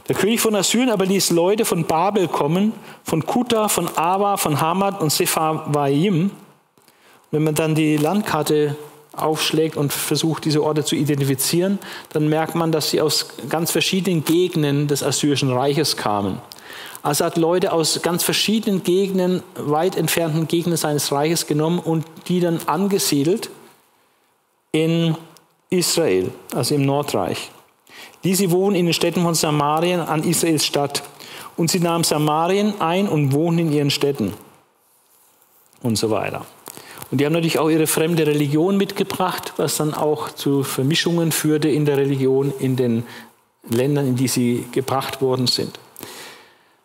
[0.09, 2.73] Der König von Assyrien aber ließ Leute von Babel kommen,
[3.05, 6.31] von Kuta, von Ava, von Hamad und Sepharvaim.
[7.31, 8.75] Wenn man dann die Landkarte
[9.15, 11.79] aufschlägt und versucht, diese Orte zu identifizieren,
[12.11, 16.41] dann merkt man, dass sie aus ganz verschiedenen Gegenden des Assyrischen Reiches kamen.
[17.03, 22.39] Also hat Leute aus ganz verschiedenen Gegenden, weit entfernten Gegenden seines Reiches genommen und die
[22.39, 23.49] dann angesiedelt
[24.71, 25.15] in
[25.69, 27.51] Israel, also im Nordreich.
[28.23, 31.03] Diese wohnen in den Städten von Samarien an Israels Stadt.
[31.57, 34.33] Und sie nahmen Samarien ein und wohnen in ihren Städten.
[35.81, 36.45] Und so weiter.
[37.09, 41.67] Und die haben natürlich auch ihre fremde Religion mitgebracht, was dann auch zu Vermischungen führte
[41.67, 43.03] in der Religion in den
[43.69, 45.77] Ländern, in die sie gebracht worden sind.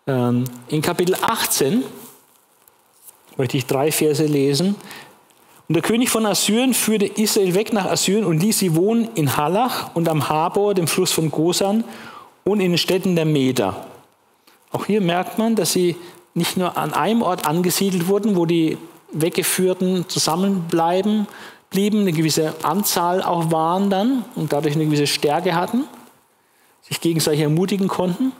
[0.06, 1.82] Ähm, in Kapitel 18
[3.36, 4.76] möchte ich drei Verse lesen.
[5.68, 9.36] Und der König von Assyrien führte Israel weg nach Assyrien und ließ sie wohnen in
[9.36, 11.82] Halach und am Habor, dem Fluss von Gosan,
[12.44, 13.86] und in den Städten der Meder.
[14.70, 15.96] Auch hier merkt man, dass sie
[16.34, 18.78] nicht nur an einem Ort angesiedelt wurden, wo die
[19.10, 21.26] Weggeführten zusammenbleiben,
[21.70, 25.84] blieben, eine gewisse Anzahl auch waren dann und dadurch eine gewisse Stärke hatten,
[26.82, 28.32] sich gegenseitig ermutigen konnten.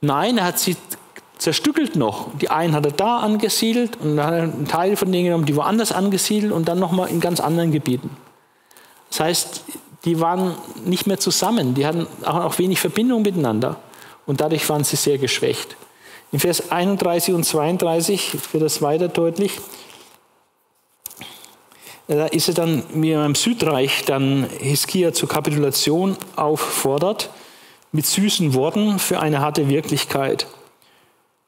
[0.00, 0.76] Nein, er hat sie
[1.38, 2.28] zerstückelt noch.
[2.38, 5.46] Die einen hat er da angesiedelt und dann hat er einen Teil von denen genommen,
[5.46, 8.10] die woanders angesiedelt und dann nochmal in ganz anderen Gebieten.
[9.10, 9.64] Das heißt,
[10.04, 13.76] die waren nicht mehr zusammen, die hatten auch wenig Verbindung miteinander
[14.26, 15.76] und dadurch waren sie sehr geschwächt.
[16.32, 19.60] In Vers 31 und 32 wird das weiter deutlich.
[22.06, 27.30] Da ist er dann, wie er im Südreich dann Hiskia zur Kapitulation auffordert,
[27.92, 30.46] mit süßen Worten für eine harte Wirklichkeit.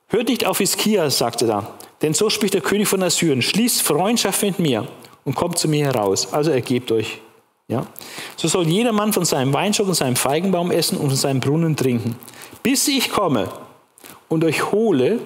[0.09, 4.43] Hört nicht auf Hiskia, sagte er, denn so spricht der König von Assyrien, schließt Freundschaft
[4.43, 4.87] mit mir
[5.25, 6.33] und kommt zu mir heraus.
[6.33, 7.21] Also ergebt euch.
[7.69, 7.87] Ja?
[8.37, 11.75] So soll jeder Mann von seinem Weinstock und seinem Feigenbaum essen und von seinem Brunnen
[11.75, 12.17] trinken,
[12.63, 13.49] bis ich komme
[14.29, 15.19] und euch hole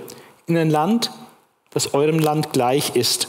[0.47, 1.11] in ein Land,
[1.71, 3.29] das eurem Land gleich ist,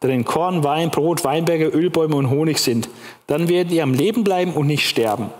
[0.00, 2.88] darin Korn, Wein, Brot, Weinberge, Ölbäume und Honig sind.
[3.26, 5.30] Dann werdet ihr am Leben bleiben und nicht sterben.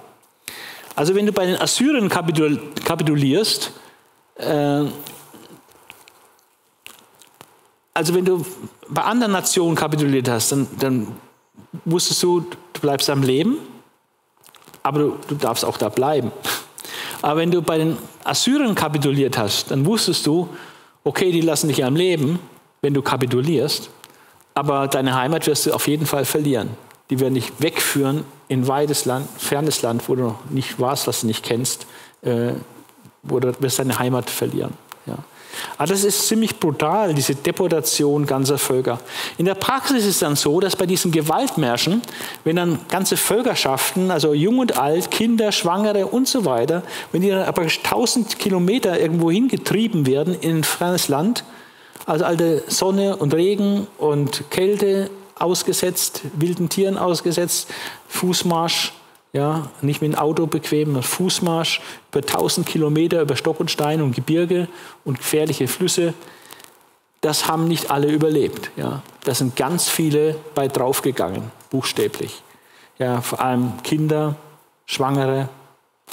[0.95, 3.73] Also wenn du bei den Assyrern kapitulierst,
[4.39, 4.85] äh,
[7.97, 8.45] also wenn du
[8.89, 11.09] bei anderen Nationen kapituliert hast, dann, dann
[11.87, 12.41] wusstest du,
[12.73, 13.57] du bleibst am Leben,
[14.83, 16.31] aber du, du darfst auch da bleiben.
[17.23, 20.49] Aber wenn du bei den Assyrern kapituliert hast, dann wusstest du,
[21.05, 22.39] okay, die lassen dich am Leben,
[22.83, 23.89] wenn du kapitulierst,
[24.55, 26.71] aber deine Heimat wirst du auf jeden Fall verlieren.
[27.09, 31.23] Die werden dich wegführen in weites Land, fernes Land, wo du noch nicht warst, was
[31.23, 31.87] du nicht kennst,
[32.23, 32.53] äh,
[33.23, 34.75] wo du wirst deine Heimat verlieren.
[35.07, 35.17] Ja.
[35.79, 38.99] Aber das ist ziemlich brutal, diese Deportation ganzer Völker.
[39.39, 42.03] In der Praxis ist es dann so, dass bei diesen Gewaltmärschen,
[42.45, 47.31] wenn dann ganze Völkerschaften, also jung und alt, Kinder, Schwangere und so weiter, wenn die
[47.31, 51.45] dann aber tausend Kilometer irgendwo hingetrieben werden in ein fernes Land,
[52.07, 57.69] also alte Sonne und Regen und Kälte ausgesetzt, wilden Tieren ausgesetzt,
[58.09, 58.93] Fußmarsch,
[59.37, 64.17] ja, nicht mit dem Auto bequem, Fußmarsch über 1000 Kilometer über Stock und Stein und
[64.17, 64.67] Gebirge
[65.05, 66.15] und gefährliche Flüsse.
[67.21, 68.71] Das haben nicht alle überlebt.
[68.77, 69.03] Ja.
[69.25, 72.43] Da sind ganz viele bei draufgegangen, buchstäblich.
[72.99, 74.37] Ja, vor allem Kinder,
[74.87, 75.51] Schwangere,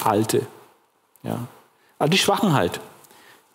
[0.03, 0.45] Alte.
[1.23, 1.47] Ja.
[1.97, 2.81] Also die Schwachen halt.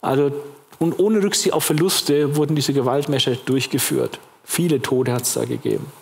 [0.00, 0.32] Also,
[0.78, 4.18] und ohne Rücksicht auf Verluste wurden diese Gewaltmärsche durchgeführt.
[4.44, 5.92] Viele Tote hat es da gegeben.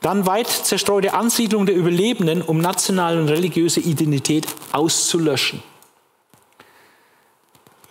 [0.00, 5.62] Dann weit zerstreute Ansiedlung der Überlebenden, um nationale und religiöse Identität auszulöschen.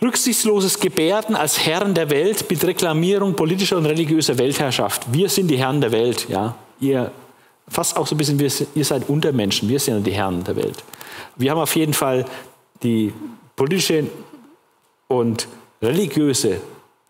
[0.02, 5.12] Rücksichtsloses Gebärden als Herren der Welt mit Reklamierung politischer und religiöser Weltherrschaft.
[5.12, 6.56] Wir sind die Herren der Welt, ja.
[6.80, 7.12] Ihr
[7.68, 10.84] fast auch so ein bisschen, ihr seid Untermenschen, wir sind die Herren der Welt.
[11.36, 12.26] Wir haben auf jeden Fall
[12.84, 13.14] die
[13.56, 14.08] politische
[15.08, 15.48] und
[15.82, 16.62] religiöse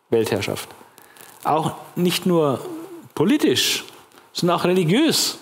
[0.09, 0.69] Weltherrschaft.
[1.43, 2.59] Auch nicht nur
[3.13, 3.83] politisch,
[4.35, 5.37] sondern auch religiös.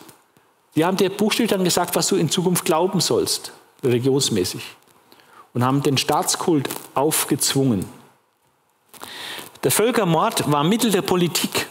[0.76, 3.52] Die haben dir buchstäblich dann gesagt, was du in Zukunft glauben sollst,
[3.84, 4.64] religionsmäßig.
[5.54, 7.86] Und haben den Staatskult aufgezwungen.
[9.64, 11.68] Der Völkermord war Mittel der Politik.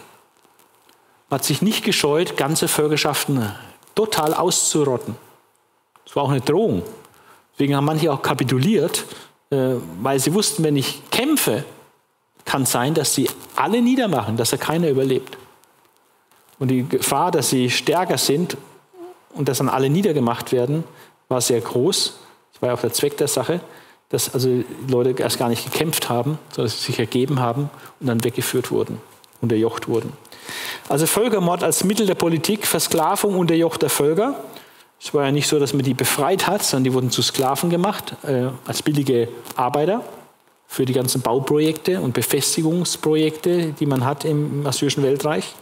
[1.31, 3.53] Man hat sich nicht gescheut, ganze Völkerschaften
[3.95, 5.17] total auszurotten.
[6.05, 6.83] Das war auch eine Drohung.
[7.53, 9.05] Deswegen haben manche auch kapituliert,
[9.51, 11.65] äh, weil sie wussten, wenn ich kämpfe,
[12.45, 15.37] kann sein, dass sie alle niedermachen, dass da keiner überlebt.
[16.63, 18.57] Und die Gefahr, dass sie stärker sind
[19.35, 20.85] und dass dann alle niedergemacht werden,
[21.29, 22.21] war sehr groß.
[22.53, 23.59] Das war ja auch der Zweck der Sache,
[24.11, 28.71] dass also Leute erst gar nicht gekämpft haben, sondern sich ergeben haben und dann weggeführt
[28.71, 29.01] wurden,
[29.41, 30.13] unterjocht wurden.
[30.89, 34.37] Also Völkermord als Mittel der Politik, Versklavung unterjochter Völker,
[35.01, 37.71] Es war ja nicht so, dass man die befreit hat, sondern die wurden zu Sklaven
[37.71, 40.05] gemacht, äh, als billige Arbeiter
[40.69, 45.57] für die ganzen Bauprojekte und Befestigungsprojekte, die man hat im assyrischen Weltreich.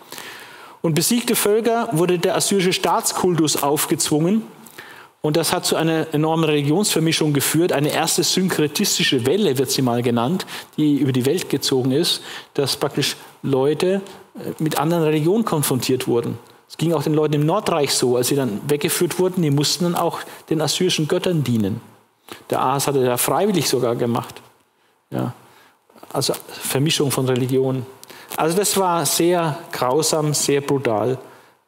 [0.83, 4.43] Und besiegte Völker wurde der assyrische Staatskultus aufgezwungen.
[5.23, 7.73] Und das hat zu einer enormen Religionsvermischung geführt.
[7.73, 10.47] Eine erste synkretistische Welle wird sie mal genannt,
[10.79, 12.23] die über die Welt gezogen ist,
[12.55, 14.01] dass praktisch Leute
[14.35, 16.39] äh, mit anderen Religionen konfrontiert wurden.
[16.67, 19.85] Es ging auch den Leuten im Nordreich so, als sie dann weggeführt wurden, die mussten
[19.85, 21.81] dann auch den assyrischen Göttern dienen.
[22.49, 24.41] Der Ahas hatte das freiwillig sogar gemacht.
[25.11, 25.35] Ja.
[26.13, 27.87] Also Vermischung von Religionen.
[28.37, 31.19] Also das war sehr grausam, sehr brutal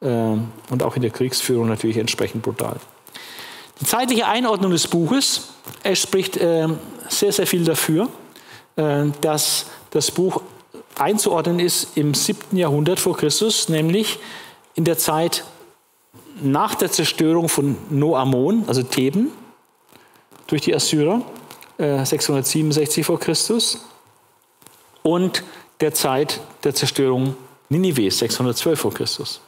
[0.01, 2.77] äh, und auch in der Kriegsführung natürlich entsprechend brutal.
[3.79, 5.49] Die zeitliche Einordnung des Buches,
[5.83, 6.67] es spricht äh,
[7.09, 8.09] sehr, sehr viel dafür,
[8.75, 10.41] äh, dass das Buch
[10.97, 12.57] einzuordnen ist im 7.
[12.57, 14.19] Jahrhundert vor Christus, nämlich
[14.75, 15.43] in der Zeit
[16.41, 19.31] nach der Zerstörung von Noamon, also Theben,
[20.47, 21.21] durch die Assyrer,
[21.77, 23.85] 667 äh, vor Christus,
[25.03, 25.43] und
[25.81, 27.35] der Zeit der Zerstörung
[27.69, 29.41] Ninives, 612 vor Christus.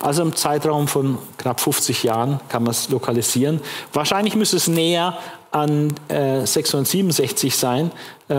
[0.00, 3.60] Also im Zeitraum von knapp 50 Jahren kann man es lokalisieren.
[3.92, 5.18] Wahrscheinlich müsste es näher
[5.50, 7.90] an äh, 667 sein,
[8.28, 8.36] äh,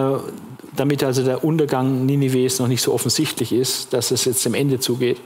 [0.75, 4.79] damit also der Untergang Ninives noch nicht so offensichtlich ist, dass es jetzt dem Ende
[4.79, 5.19] zugeht.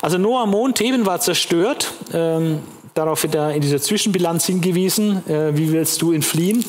[0.00, 1.92] Also Noah Mon, Theben war zerstört.
[2.12, 2.60] Ähm,
[2.94, 5.28] darauf wird er in dieser Zwischenbilanz hingewiesen.
[5.28, 6.64] Äh, wie willst du entfliehen?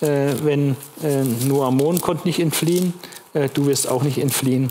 [0.00, 2.94] Äh, wenn äh, Noah Mon konnte nicht entfliehen,
[3.34, 4.70] äh, du wirst auch nicht entfliehen.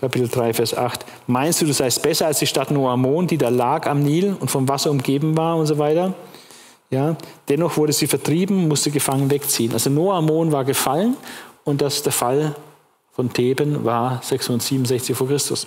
[0.00, 1.04] Kapitel 3, Vers 8.
[1.26, 4.50] Meinst du, du seist besser als die Stadt Noamon, die da lag am Nil und
[4.50, 6.14] vom Wasser umgeben war und so weiter?
[6.88, 7.16] Ja,
[7.50, 9.74] dennoch wurde sie vertrieben, musste gefangen wegziehen.
[9.74, 11.18] Also Noamon war gefallen
[11.64, 12.56] und das der Fall
[13.12, 15.66] von Theben war 667 vor Christus.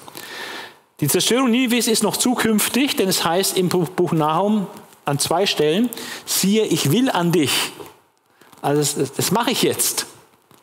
[1.00, 4.66] Die Zerstörung Ninives ist noch zukünftig, denn es heißt im Buch Nahum
[5.06, 5.90] an zwei Stellen,
[6.26, 7.52] siehe, ich will an dich.
[8.64, 10.06] Also das, das mache ich jetzt.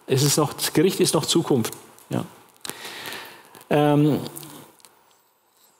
[0.06, 1.74] Es ist noch, das Gericht ist noch Zukunft.
[2.08, 2.24] Ja.
[3.68, 4.20] Ähm,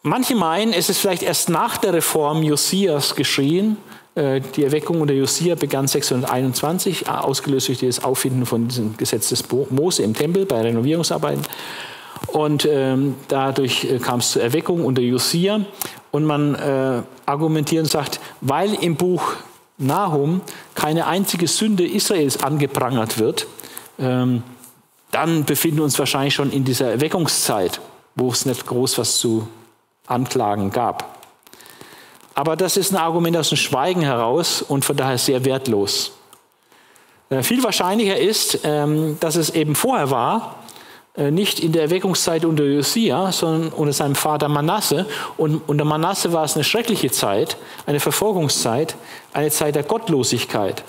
[0.03, 3.79] manche meinen, es ist vielleicht erst nach der Reform Josias geschehen.
[4.15, 9.43] Äh, die Erweckung unter Josia begann 621, ausgelöst durch das Auffinden von diesem Gesetz des
[9.71, 11.43] Mose im Tempel bei Renovierungsarbeiten.
[12.27, 15.65] Und ähm, dadurch äh, kam es zur Erweckung unter Josia.
[16.11, 19.37] Und man äh, argumentiert und sagt, weil im Buch
[19.81, 20.41] Nahum
[20.75, 23.47] keine einzige Sünde Israels angeprangert wird,
[23.99, 24.43] ähm,
[25.11, 27.81] dann befinden wir uns wahrscheinlich schon in dieser Erweckungszeit,
[28.15, 29.49] wo es nicht groß was zu
[30.07, 31.19] anklagen gab.
[32.35, 36.13] Aber das ist ein Argument aus dem Schweigen heraus und von daher sehr wertlos.
[37.29, 40.57] Äh, viel wahrscheinlicher ist, ähm, dass es eben vorher war,
[41.17, 45.07] nicht in der Erweckungszeit unter Josia, sondern unter seinem Vater Manasse.
[45.37, 48.95] Und unter Manasse war es eine schreckliche Zeit, eine Verfolgungszeit,
[49.33, 50.85] eine Zeit der Gottlosigkeit.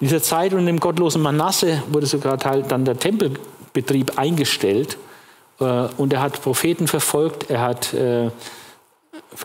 [0.00, 4.96] In dieser Zeit unter dem gottlosen Manasse wurde sogar dann der Tempelbetrieb eingestellt
[5.58, 5.64] äh,
[5.96, 8.30] und er hat Propheten verfolgt, er hat äh,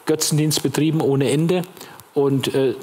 [0.06, 1.64] Götzendienst betrieben ohne Ende
[2.14, 2.76] und äh,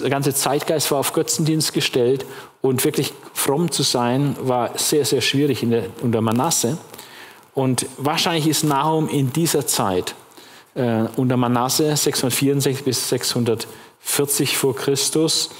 [0.00, 2.24] der ganze Zeitgeist war auf Götzendienst gestellt
[2.60, 6.78] und wirklich fromm zu sein war sehr, sehr schwierig der, unter Manasse.
[7.54, 10.14] Und wahrscheinlich ist Nahum in dieser Zeit
[10.74, 15.50] äh, unter Manasse 664 bis 640 vor Christus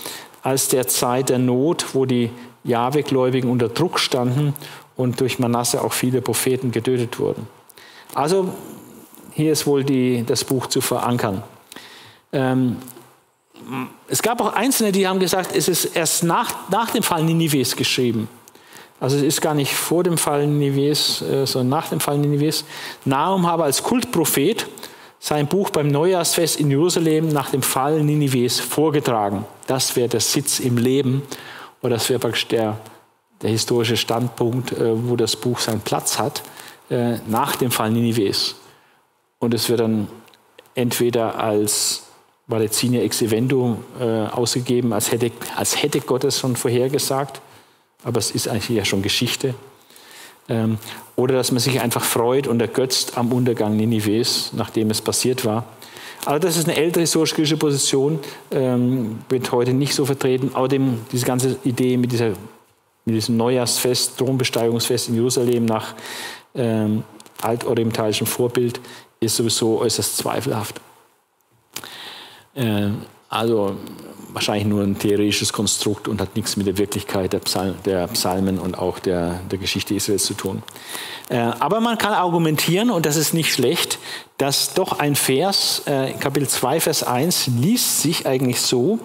[0.42, 2.30] als der Zeit der Not, wo die
[2.64, 4.54] Jahwe-Gläubigen unter Druck standen
[4.96, 7.46] und durch Manasse auch viele Propheten getötet wurden.
[8.14, 8.52] Also
[9.32, 11.42] hier ist wohl die, das Buch zu verankern.
[12.32, 12.76] Ähm,
[14.08, 17.76] es gab auch Einzelne, die haben gesagt, es ist erst nach, nach dem Fall Ninives
[17.76, 18.28] geschrieben.
[19.00, 22.64] Also es ist gar nicht vor dem Fall Ninives, äh, sondern nach dem Fall Ninives.
[23.04, 24.66] Nahum habe als Kultprophet
[25.20, 29.44] sein Buch beim Neujahrsfest in Jerusalem nach dem Fall Ninives vorgetragen.
[29.66, 31.22] Das wäre der Sitz im Leben
[31.80, 32.78] oder das wäre praktisch der,
[33.42, 36.42] der historische Standpunkt, äh, wo das Buch seinen Platz hat,
[36.90, 38.56] äh, nach dem Fall Ninives.
[39.38, 40.08] Und es wird dann
[40.74, 42.07] entweder als
[42.48, 47.40] Valecinia ex eventu äh, ausgegeben, als hätte, als hätte Gott es schon vorhergesagt,
[48.02, 49.54] aber es ist eigentlich ja schon Geschichte.
[50.48, 50.78] Ähm,
[51.14, 55.64] oder dass man sich einfach freut und ergötzt am Untergang Ninives, nachdem es passiert war.
[56.24, 58.18] Aber das ist eine ältere historisch-griechische Position,
[58.50, 60.50] ähm, wird heute nicht so vertreten.
[60.54, 62.30] Außerdem diese ganze Idee mit, dieser,
[63.04, 65.94] mit diesem Neujahrsfest, Thronbesteigerungsfest in Jerusalem nach
[66.54, 67.04] ähm,
[67.42, 68.80] altorientalischem Vorbild
[69.20, 70.80] ist sowieso äußerst zweifelhaft.
[72.58, 72.90] Äh,
[73.28, 73.76] also
[74.32, 78.58] wahrscheinlich nur ein theoretisches Konstrukt und hat nichts mit der Wirklichkeit der, Psal der Psalmen
[78.58, 80.62] und auch der, der Geschichte Israels zu tun.
[81.28, 83.98] Äh, aber man kann argumentieren, und das ist nicht schlecht,
[84.36, 88.98] dass doch ein Vers, äh, Kapitel 2, Vers 1, liest sich eigentlich so,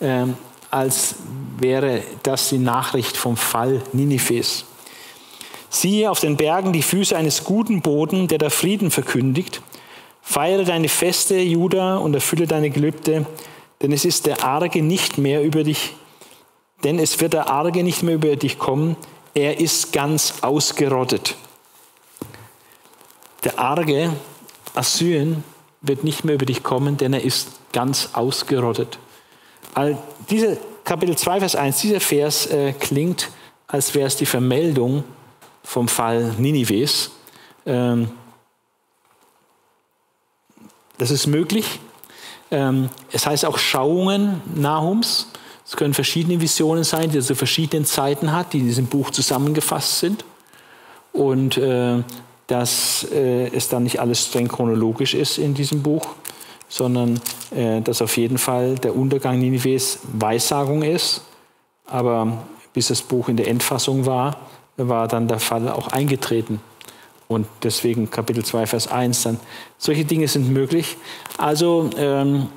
[0.00, 0.24] äh,
[0.70, 1.16] als
[1.58, 4.64] wäre das die Nachricht vom Fall Ninives.
[5.70, 9.60] Siehe auf den Bergen die Füße eines guten Boden, der der Frieden verkündigt.
[10.28, 13.26] Feiere deine Feste, Juda, und erfülle deine Gelübde,
[13.80, 15.94] denn es ist der Arge nicht mehr über dich,
[16.82, 18.96] denn es wird der Arge nicht mehr über dich kommen,
[19.34, 21.36] er ist ganz ausgerottet.
[23.44, 24.12] Der Arge,
[24.74, 25.44] Assyrien,
[25.80, 28.98] wird nicht mehr über dich kommen, denn er ist ganz ausgerottet.
[29.74, 29.96] All
[30.28, 33.30] diese Kapitel 2, Vers 1, dieser Vers äh, klingt,
[33.68, 35.04] als wäre es die Vermeldung
[35.62, 37.12] vom Fall Ninives.
[37.64, 38.10] Ähm,
[40.98, 41.80] das ist möglich.
[42.50, 45.28] Ähm, es heißt auch Schauungen Nahums.
[45.66, 49.10] Es können verschiedene Visionen sein, die er zu verschiedenen Zeiten hat, die in diesem Buch
[49.10, 50.24] zusammengefasst sind.
[51.12, 52.02] Und äh,
[52.46, 56.06] dass äh, es dann nicht alles streng chronologisch ist in diesem Buch,
[56.68, 57.20] sondern
[57.54, 61.22] äh, dass auf jeden Fall der Untergang Ninives Weissagung ist.
[61.86, 64.36] Aber bis das Buch in der Endfassung war,
[64.76, 66.60] war dann der Fall auch eingetreten.
[67.28, 69.40] Und deswegen Kapitel 2, Vers 1 dann.
[69.78, 70.96] Solche Dinge sind möglich.
[71.38, 72.48] Also, ähm,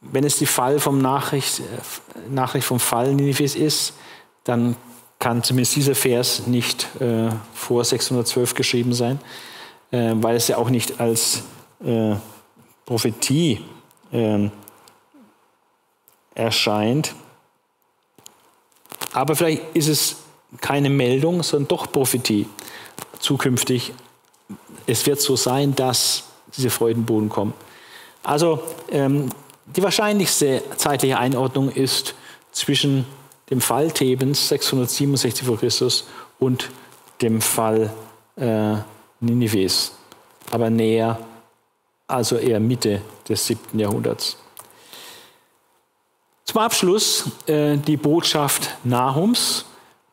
[0.00, 3.94] wenn es die Fall vom Nachricht, äh, Nachricht vom Fall Ninives ist,
[4.44, 4.76] dann
[5.18, 9.18] kann zumindest dieser Vers nicht äh, vor 612 geschrieben sein,
[9.90, 11.42] äh, weil es ja auch nicht als
[11.84, 12.14] äh,
[12.84, 13.64] Prophetie
[14.12, 14.52] ähm,
[16.34, 17.14] erscheint.
[19.12, 20.16] Aber vielleicht ist es
[20.60, 22.46] keine Meldung, sondern doch Prophetie
[23.18, 23.92] zukünftig.
[24.86, 26.24] Es wird so sein, dass
[26.56, 27.52] diese Freudenboden kommen.
[28.22, 29.30] Also ähm,
[29.76, 32.14] die wahrscheinlichste zeitliche Einordnung ist
[32.52, 33.06] zwischen
[33.50, 36.06] dem Fall Thebens 667 vor Christus
[36.38, 36.70] und
[37.20, 37.92] dem Fall
[38.36, 38.76] äh,
[39.20, 39.92] Ninives,
[40.50, 41.18] aber näher,
[42.06, 43.78] also eher Mitte des 7.
[43.78, 44.36] Jahrhunderts.
[46.44, 49.66] Zum Abschluss äh, die Botschaft Nahums.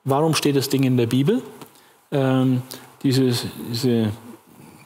[0.03, 1.41] Warum steht das Ding in der Bibel?
[2.11, 2.61] Ähm,
[3.05, 3.31] diese,
[3.71, 4.11] diese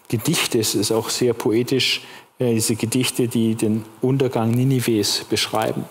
[0.10, 2.02] Gedichte, es ist auch sehr poetisch,
[2.38, 5.86] äh, diese Gedichte, die den Untergang Ninives beschreiben.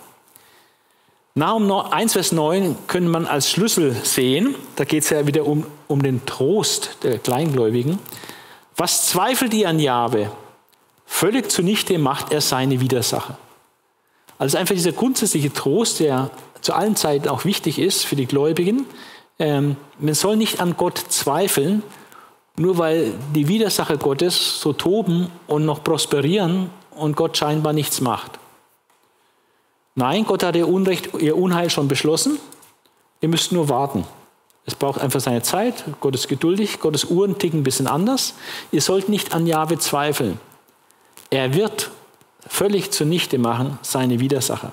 [1.35, 4.57] Nahum 1, Vers 9 können man als Schlüssel sehen.
[4.77, 7.99] Da geht es ja wieder um, um den Trost der Kleingläubigen.
[8.77, 10.31] Was zweifelt ihr an Jahwe?
[11.07, 13.39] Völlig zunichte macht er seine Widersacher.
[14.37, 18.85] Also einfach dieser grundsätzliche Trost, der zu allen Zeiten auch wichtig ist für die Gläubigen,
[19.39, 21.83] ähm, man soll nicht an Gott zweifeln,
[22.59, 28.39] nur weil die Widersacher Gottes so toben und noch prosperieren und Gott scheinbar nichts macht.
[29.95, 32.39] Nein, Gott hat ihr Unrecht, ihr Unheil schon beschlossen.
[33.21, 34.05] Ihr müsst nur warten.
[34.65, 35.85] Es braucht einfach seine Zeit.
[36.01, 36.79] Gott ist geduldig.
[36.79, 38.35] Gottes Uhren ticken ein bisschen anders.
[38.71, 40.39] Ihr sollt nicht an Jahwe zweifeln.
[41.31, 41.91] Er wird
[42.47, 44.73] völlig zunichte machen seine Widersacher.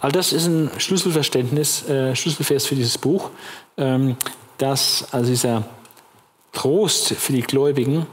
[0.00, 3.30] All das ist ein Schlüsselverständnis, äh, Schlüsselvers für dieses Buch,
[3.76, 4.16] ähm,
[4.58, 5.64] dass also dieser
[6.52, 8.06] Trost für die Gläubigen,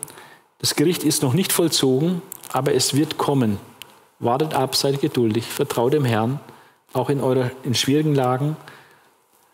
[0.60, 2.22] das Gericht ist noch nicht vollzogen,
[2.52, 3.60] aber es wird kommen.
[4.20, 6.40] Wartet ab, seid geduldig, vertraut dem Herrn,
[6.94, 8.58] auch in eurer in schwierigen Lagen.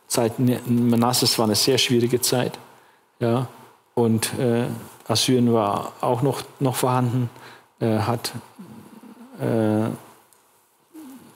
[0.08, 0.34] Zeit
[0.68, 2.58] Manasses war eine sehr schwierige Zeit,
[3.20, 3.48] ja,
[3.96, 4.66] und äh,
[5.08, 7.30] Assyrien war auch noch, noch vorhanden,
[7.80, 8.32] äh, hat
[9.40, 9.90] äh,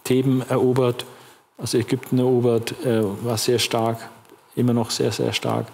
[0.04, 1.06] Theben erobert,
[1.58, 3.98] also Ägypten erobert, äh, war sehr stark,
[4.56, 5.68] immer noch sehr, sehr stark.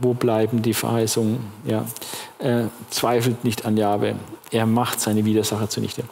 [0.00, 1.38] Wo bleiben die Verheißungen?
[1.64, 1.84] Ja.
[2.38, 4.14] Äh, zweifelt nicht an Jahwe.
[4.50, 6.04] Er macht seine Widersacher zunichte.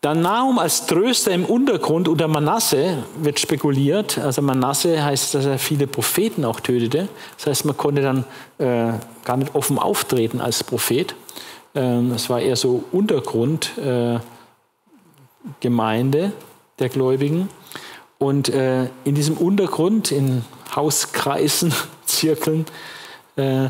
[0.00, 4.18] Dann Nahum als Tröster im Untergrund unter Manasse wird spekuliert.
[4.18, 7.08] Also Manasse heißt, dass er viele Propheten auch tötete.
[7.36, 8.24] Das heißt, man konnte dann
[8.58, 8.92] äh,
[9.24, 11.14] gar nicht offen auftreten als Prophet.
[11.74, 13.78] Ähm, es war eher so Untergrund.
[13.78, 14.18] Äh,
[16.78, 17.48] der Gläubigen.
[18.18, 21.72] Und äh, in diesem Untergrund, in Hauskreisen,
[22.22, 22.66] Zirkeln,
[23.34, 23.68] äh,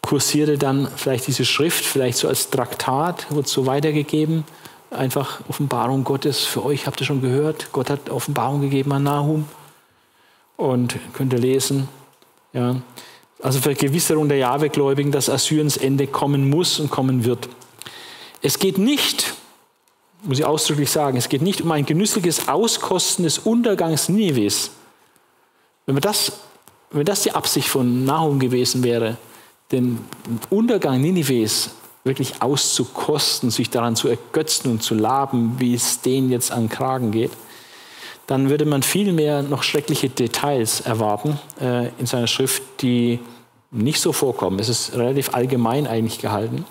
[0.00, 4.44] kursierte dann vielleicht diese Schrift, vielleicht so als Traktat, wurde so weitergegeben.
[4.90, 6.44] Einfach Offenbarung Gottes.
[6.44, 9.48] Für euch habt ihr schon gehört, Gott hat Offenbarung gegeben an Nahum.
[10.56, 11.88] Und könnt ihr lesen.
[12.52, 12.76] Ja.
[13.42, 17.48] Also Vergewisserung der Jahwe-Gläubigen, dass Assyriens Ende kommen muss und kommen wird.
[18.42, 19.34] Es geht nicht
[20.22, 24.70] muss ich ausdrücklich sagen, es geht nicht um ein genüssliches Auskosten des Untergangs Ninives.
[25.86, 26.32] Wenn, wir das,
[26.90, 29.16] wenn das die Absicht von Nahum gewesen wäre,
[29.72, 29.98] den
[30.50, 31.70] Untergang Ninives
[32.02, 37.10] wirklich auszukosten, sich daran zu ergötzen und zu laben, wie es denen jetzt an Kragen
[37.10, 37.30] geht,
[38.26, 43.18] dann würde man vielmehr noch schreckliche Details erwarten äh, in seiner Schrift, die
[43.70, 44.58] nicht so vorkommen.
[44.58, 46.64] Es ist relativ allgemein eigentlich gehalten.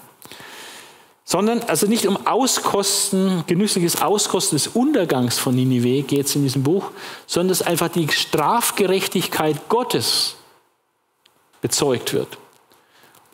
[1.32, 6.64] Sondern also nicht um Auskosten, genüssliches Auskosten des Untergangs von Ninive geht es in diesem
[6.64, 6.90] Buch,
[7.28, 10.38] sondern dass einfach die Strafgerechtigkeit Gottes
[11.62, 12.40] bezeugt wird.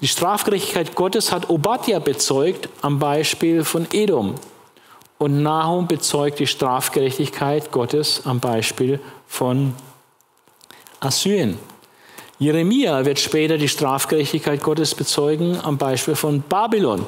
[0.01, 4.35] Die Strafgerechtigkeit Gottes hat Obadja bezeugt am Beispiel von Edom.
[5.17, 9.73] Und Nahum bezeugt die Strafgerechtigkeit Gottes am Beispiel von
[10.99, 11.57] Assyrien.
[12.39, 17.05] Jeremia wird später die Strafgerechtigkeit Gottes bezeugen am Beispiel von Babylon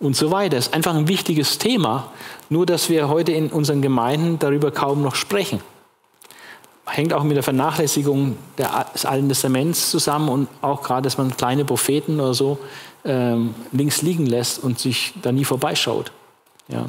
[0.00, 0.56] und so weiter.
[0.56, 2.10] Das ist einfach ein wichtiges Thema,
[2.48, 5.60] nur dass wir heute in unseren Gemeinden darüber kaum noch sprechen.
[6.86, 11.64] Hängt auch mit der Vernachlässigung des Alten Testaments zusammen und auch gerade, dass man kleine
[11.64, 12.58] Propheten oder so
[13.04, 16.10] ähm, links liegen lässt und sich da nie vorbeischaut.
[16.66, 16.86] Ja.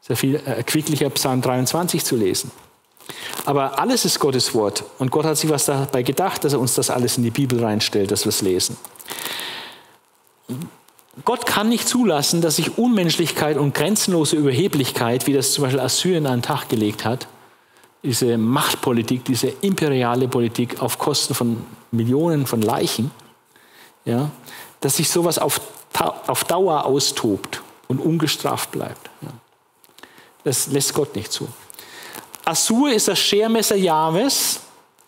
[0.00, 2.50] Sehr viel erquicklicher Psalm 23 zu lesen.
[3.44, 4.84] Aber alles ist Gottes Wort.
[4.98, 7.62] Und Gott hat sich was dabei gedacht, dass er uns das alles in die Bibel
[7.62, 8.76] reinstellt, dass wir es lesen.
[11.24, 16.26] Gott kann nicht zulassen, dass sich Unmenschlichkeit und grenzenlose Überheblichkeit, wie das zum Beispiel Assyrien
[16.26, 17.26] an den Tag gelegt hat,
[18.02, 23.10] diese Machtpolitik, diese imperiale Politik auf Kosten von Millionen von Leichen,
[24.04, 24.30] ja,
[24.80, 25.60] dass sich sowas auf,
[26.26, 29.10] auf Dauer austobt und ungestraft bleibt.
[29.22, 29.30] Ja.
[30.44, 31.48] Das lässt Gott nicht zu.
[32.44, 34.60] Assur ist das Schermesser Jahwes,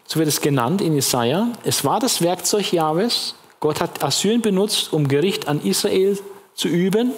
[0.06, 1.48] so wird es genannt in Jesaja.
[1.64, 3.34] Es war das Werkzeug Jahwes.
[3.60, 6.18] Gott hat Assyrien benutzt, um Gericht an Israel
[6.54, 7.12] zu üben.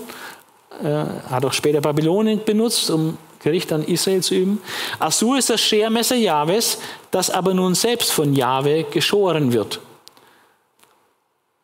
[0.83, 4.63] Er äh, hat auch später Babylonien benutzt, um Gericht an Israel zu üben.
[4.99, 6.79] Assur ist das Schermesser Jahwes,
[7.11, 9.81] das aber nun selbst von Jahwe geschoren wird.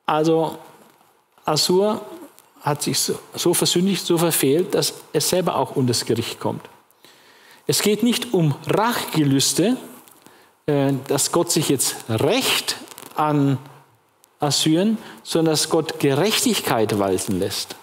[0.07, 0.59] Also
[1.45, 2.01] Assur
[2.61, 6.63] hat sich so, versündigt, so verfehlt, dass es selber auch unter das Gericht kommt.
[7.67, 9.77] Es geht nicht um Rachgelüste,
[10.67, 12.77] äh, dass Gott sich jetzt rächt
[13.15, 13.59] an
[14.41, 17.77] Assyrien, sondern dass Gott Gerechtigkeit walten lässt.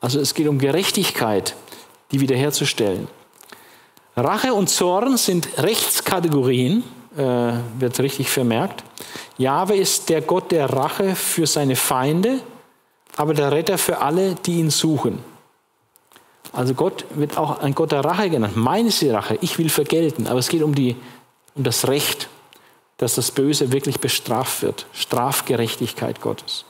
[0.00, 1.56] Also es geht um Gerechtigkeit,
[2.12, 3.08] die wiederherzustellen.
[4.16, 6.84] Rache und Zorn sind Rechtskategorien,
[7.16, 8.84] äh, wird richtig vermerkt.
[9.36, 12.40] Jahwe ist der Gott der Rache für seine Feinde,
[13.16, 15.18] aber der Retter für alle, die ihn suchen.
[16.52, 18.56] Also Gott wird auch ein Gott der Rache genannt.
[18.56, 20.26] Meine ist die Rache, ich will vergelten.
[20.26, 20.96] Aber es geht um, die,
[21.54, 22.28] um das Recht,
[22.98, 24.86] dass das Böse wirklich bestraft wird.
[24.92, 26.64] Strafgerechtigkeit Gottes.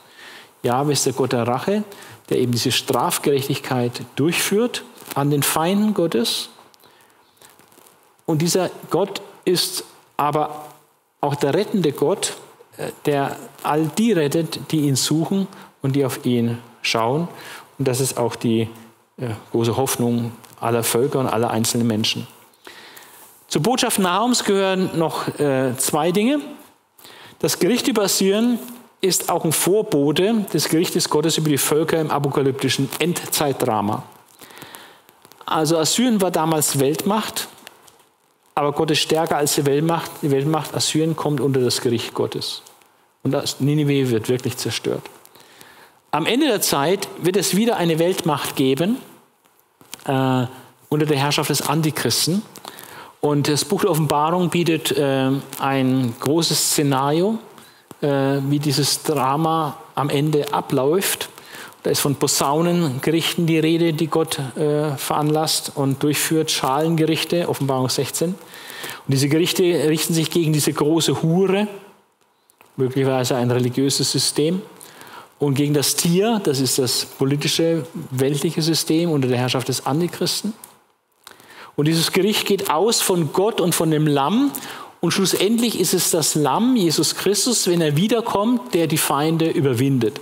[0.63, 1.83] Jahwe ist der Gott der Rache,
[2.29, 4.83] der eben diese Strafgerechtigkeit durchführt
[5.15, 6.49] an den Feinden Gottes.
[8.25, 9.83] Und dieser Gott ist
[10.17, 10.65] aber
[11.21, 12.35] auch der rettende Gott,
[12.77, 15.47] äh, der all die rettet, die ihn suchen
[15.81, 17.27] und die auf ihn schauen.
[17.77, 18.69] Und das ist auch die
[19.51, 22.27] große Hoffnung aller Völker und aller einzelnen Menschen.
[23.49, 26.39] Zur Botschaft Nahums gehören noch äh, zwei Dinge.
[27.39, 28.59] Das Gericht über Assyrien
[29.01, 34.03] ist auch ein Vorbote des Gerichtes Gottes über die Völker im apokalyptischen Endzeitdrama.
[35.47, 37.47] Also Assyrien war damals Weltmacht,
[38.53, 40.11] aber Gott ist stärker als die Weltmacht.
[40.21, 42.61] Die Weltmacht Assyrien kommt unter das Gericht Gottes.
[43.23, 45.01] Und Ninive wird wirklich zerstört.
[46.11, 48.97] Am Ende der Zeit wird es wieder eine Weltmacht geben,
[50.05, 50.45] äh,
[50.89, 52.43] unter der Herrschaft des Antichristen.
[53.21, 57.37] Und das Buch der Offenbarung bietet äh, ein großes Szenario,
[58.01, 58.07] äh,
[58.47, 61.29] wie dieses Drama am Ende abläuft.
[61.83, 68.29] Da ist von Posaunengerichten die Rede, die Gott äh, veranlasst und durchführt, Schalengerichte, Offenbarung 16.
[68.29, 68.37] Und
[69.07, 71.67] diese Gerichte richten sich gegen diese große Hure,
[72.77, 74.61] möglicherweise ein religiöses System
[75.39, 80.53] und gegen das Tier, das ist das politische, weltliche System unter der Herrschaft des Antichristen.
[81.79, 84.51] Und dieses Gericht geht aus von Gott und von dem Lamm.
[84.99, 90.19] Und schlussendlich ist es das Lamm, Jesus Christus, wenn er wiederkommt, der die Feinde überwindet.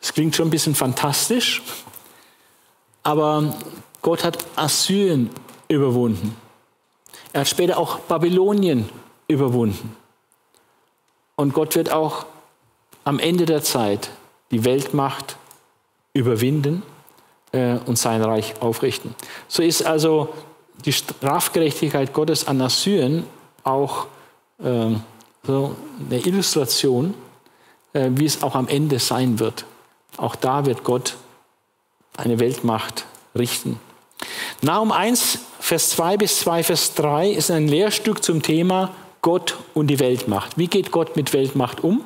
[0.00, 1.60] Das klingt schon ein bisschen fantastisch,
[3.02, 3.54] aber
[4.00, 5.28] Gott hat Assyrien
[5.68, 6.34] überwunden.
[7.34, 8.88] Er hat später auch Babylonien
[9.28, 9.94] überwunden.
[11.36, 12.24] Und Gott wird auch
[13.04, 14.12] am Ende der Zeit
[14.50, 15.36] die Weltmacht
[16.14, 16.82] überwinden
[17.52, 19.14] äh, und sein Reich aufrichten.
[19.48, 20.34] So ist also
[20.84, 23.24] die Strafgerechtigkeit Gottes an Assyrien
[23.64, 24.06] auch
[24.58, 24.90] äh,
[25.44, 25.76] so
[26.10, 27.14] eine Illustration,
[27.92, 29.64] äh, wie es auch am Ende sein wird.
[30.16, 31.16] Auch da wird Gott
[32.16, 33.80] eine Weltmacht richten.
[34.60, 38.90] Nahum 1, Vers 2 bis 2, Vers 3 ist ein Lehrstück zum Thema
[39.22, 40.58] Gott und die Weltmacht.
[40.58, 42.02] Wie geht Gott mit Weltmacht um?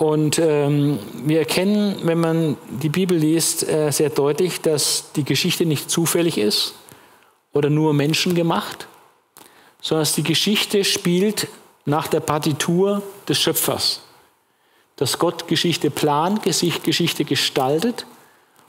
[0.00, 5.66] Und ähm, wir erkennen, wenn man die Bibel liest, äh, sehr deutlich, dass die Geschichte
[5.66, 6.72] nicht zufällig ist
[7.52, 8.88] oder nur menschengemacht,
[9.82, 11.48] sondern dass die Geschichte spielt
[11.84, 14.00] nach der Partitur des Schöpfers.
[14.96, 18.06] dass Gott Geschichte plant, Geschichte gestaltet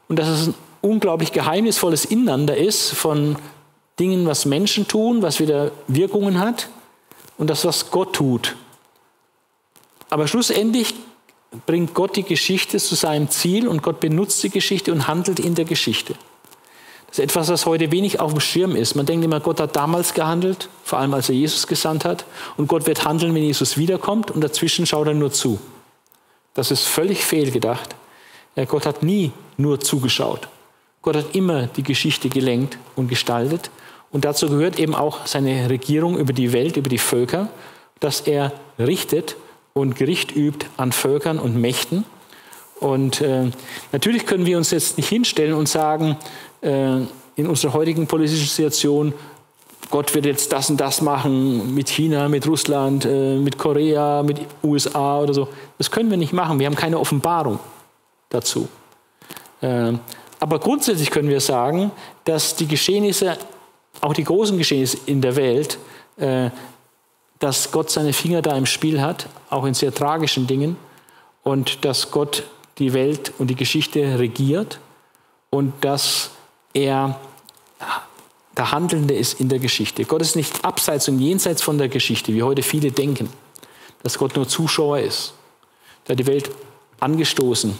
[0.10, 3.38] und dass es ein unglaublich geheimnisvolles Ineinander ist von
[4.00, 6.68] Dingen, was Menschen tun, was wieder Wirkungen hat
[7.38, 8.58] und das, was Gott tut.
[10.10, 10.94] Aber schlussendlich
[11.66, 15.56] bringt Gott die Geschichte zu seinem Ziel und Gott benutzt die Geschichte und handelt in
[15.56, 16.16] der Geschichte.
[17.08, 18.96] Das ist etwas, was heute wenig auf dem Schirm ist.
[18.96, 22.24] Man denkt immer, Gott hat damals gehandelt, vor allem als er Jesus gesandt hat.
[22.56, 25.60] Und Gott wird handeln, wenn Jesus wiederkommt und dazwischen schaut er nur zu.
[26.54, 27.96] Das ist völlig fehlgedacht.
[28.68, 30.48] Gott hat nie nur zugeschaut.
[31.02, 33.72] Gott hat immer die Geschichte gelenkt und gestaltet.
[34.12, 37.50] Und dazu gehört eben auch seine Regierung über die Welt, über die Völker,
[38.00, 39.36] dass er richtet
[39.74, 42.06] und Gericht übt an Völkern und Mächten.
[42.80, 43.52] Und äh,
[43.92, 46.18] natürlich können wir uns jetzt nicht hinstellen und sagen,
[46.62, 47.02] äh,
[47.36, 49.14] in unserer heutigen politischen Situation,
[49.90, 54.40] Gott wird jetzt das und das machen mit China, mit Russland, äh, mit Korea, mit
[54.64, 55.48] USA oder so.
[55.78, 56.60] Das können wir nicht machen.
[56.60, 57.60] Wir haben keine Offenbarung
[58.30, 58.68] dazu.
[59.62, 59.94] Äh,
[60.40, 61.92] aber grundsätzlich können wir sagen,
[62.24, 63.38] dass die Geschehnisse,
[64.00, 65.78] auch die großen Geschehnisse in der Welt,
[66.18, 66.50] äh,
[67.42, 70.78] dass Gott seine Finger da im Spiel hat, auch in sehr tragischen Dingen,
[71.44, 72.44] und dass Gott
[72.78, 74.80] die Welt und die Geschichte regiert
[75.50, 76.32] und dass
[76.74, 77.20] er
[78.56, 80.06] der Handelnde ist in der Geschichte.
[80.06, 83.28] Gott ist nicht abseits und jenseits von der Geschichte, wie heute viele denken,
[84.04, 85.34] dass Gott nur Zuschauer ist.
[86.06, 86.52] Der hat die Welt
[87.00, 87.78] angestoßen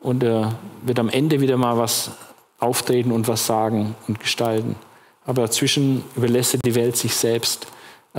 [0.00, 2.10] und er wird am Ende wieder mal was
[2.58, 4.76] auftreten und was sagen und gestalten.
[5.24, 7.66] Aber dazwischen überlässt er die Welt sich selbst.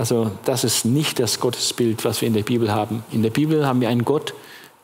[0.00, 3.04] Also das ist nicht das Gottesbild, was wir in der Bibel haben.
[3.12, 4.32] In der Bibel haben wir einen Gott,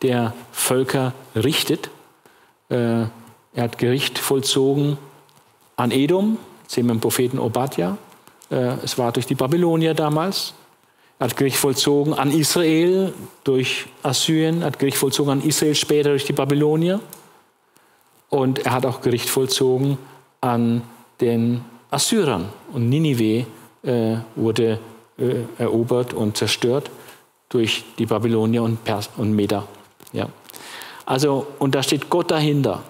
[0.02, 1.88] der Völker richtet.
[2.68, 3.08] Äh, er
[3.56, 4.98] hat Gericht vollzogen
[5.76, 6.36] an Edom,
[6.66, 7.96] sehen wir im Propheten Obadja.
[8.50, 10.52] Äh, es war durch die Babylonier damals.
[11.18, 16.10] Er hat Gericht vollzogen an Israel durch Assyrien, er hat Gericht vollzogen an Israel später
[16.10, 17.00] durch die Babylonier.
[18.28, 19.96] Und er hat auch Gericht vollzogen
[20.42, 20.82] an
[21.22, 22.50] den Assyrern.
[22.74, 23.46] Und Ninive
[23.82, 24.78] äh, wurde
[25.18, 26.90] äh, erobert und zerstört
[27.48, 29.66] durch die Babylonier und, Pers und Meder.
[30.12, 30.28] Ja.
[31.04, 32.82] Also, und da steht Gott dahinter.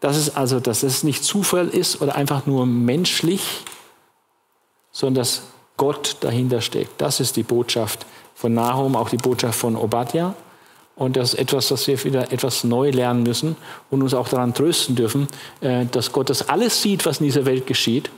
[0.00, 3.42] Das ist also, dass es nicht Zufall ist oder einfach nur menschlich,
[4.90, 5.42] sondern dass
[5.76, 7.00] Gott dahinter steckt.
[7.00, 10.34] Das ist die Botschaft von Nahum, auch die Botschaft von Obadja.
[10.96, 13.56] Und das ist etwas, was wir wieder etwas neu lernen müssen
[13.90, 15.28] und uns auch daran trösten dürfen,
[15.60, 18.10] äh, dass Gott das alles sieht, was in dieser Welt geschieht.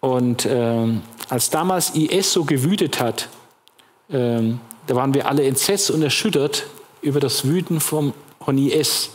[0.00, 0.86] Und äh,
[1.32, 3.30] als damals IS so gewütet hat,
[4.10, 4.52] äh,
[4.86, 6.66] da waren wir alle entsetzt und erschüttert
[7.00, 8.12] über das Wüten vom,
[8.44, 9.08] von IS.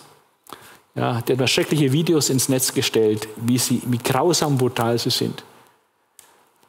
[0.96, 5.12] Ja, der hat mir schreckliche Videos ins Netz gestellt, wie, sie, wie grausam brutal sie
[5.12, 5.44] sind.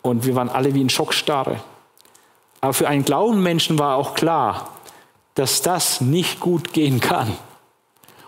[0.03, 1.63] Und wir waren alle wie in Schockstarre.
[2.61, 4.69] Aber für einen Glaubenmenschen war auch klar,
[5.35, 7.35] dass das nicht gut gehen kann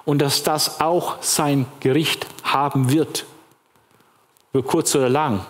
[0.07, 3.27] und dass das auch sein Gericht haben wird.
[4.55, 5.45] Über kurz oder lang.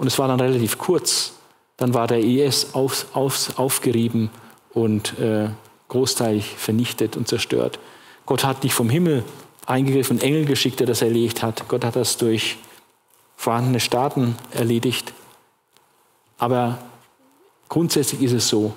[0.00, 1.34] Und es war dann relativ kurz.
[1.76, 4.30] Dann war der IS auf, auf, aufgerieben
[4.72, 5.50] und äh,
[5.88, 7.78] großteilig vernichtet und zerstört.
[8.24, 9.24] Gott hat nicht vom Himmel
[9.66, 11.68] eingegriffen, Engel geschickt, der das erledigt hat.
[11.68, 12.56] Gott hat das durch
[13.36, 15.12] vorhandene Staaten erledigt.
[16.38, 16.78] Aber
[17.68, 18.72] grundsätzlich ist es so,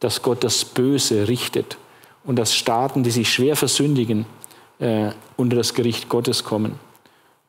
[0.00, 1.78] dass Gott das Böse richtet
[2.22, 4.26] und dass Staaten, die sich schwer versündigen,
[4.78, 6.78] äh, unter das Gericht Gottes kommen.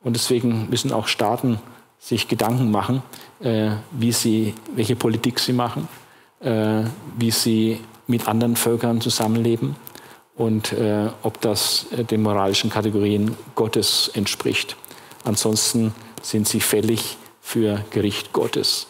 [0.02, 1.60] Und deswegen müssen auch Staaten
[1.98, 3.02] sich Gedanken machen,
[3.40, 5.88] äh, wie sie, welche Politik sie machen,
[6.40, 6.82] äh,
[7.16, 9.76] wie sie mit anderen Völkern zusammenleben
[10.36, 14.76] und äh, ob das äh, den moralischen Kategorien Gottes entspricht.
[15.24, 18.86] Ansonsten sind sie fällig für Gericht Gottes.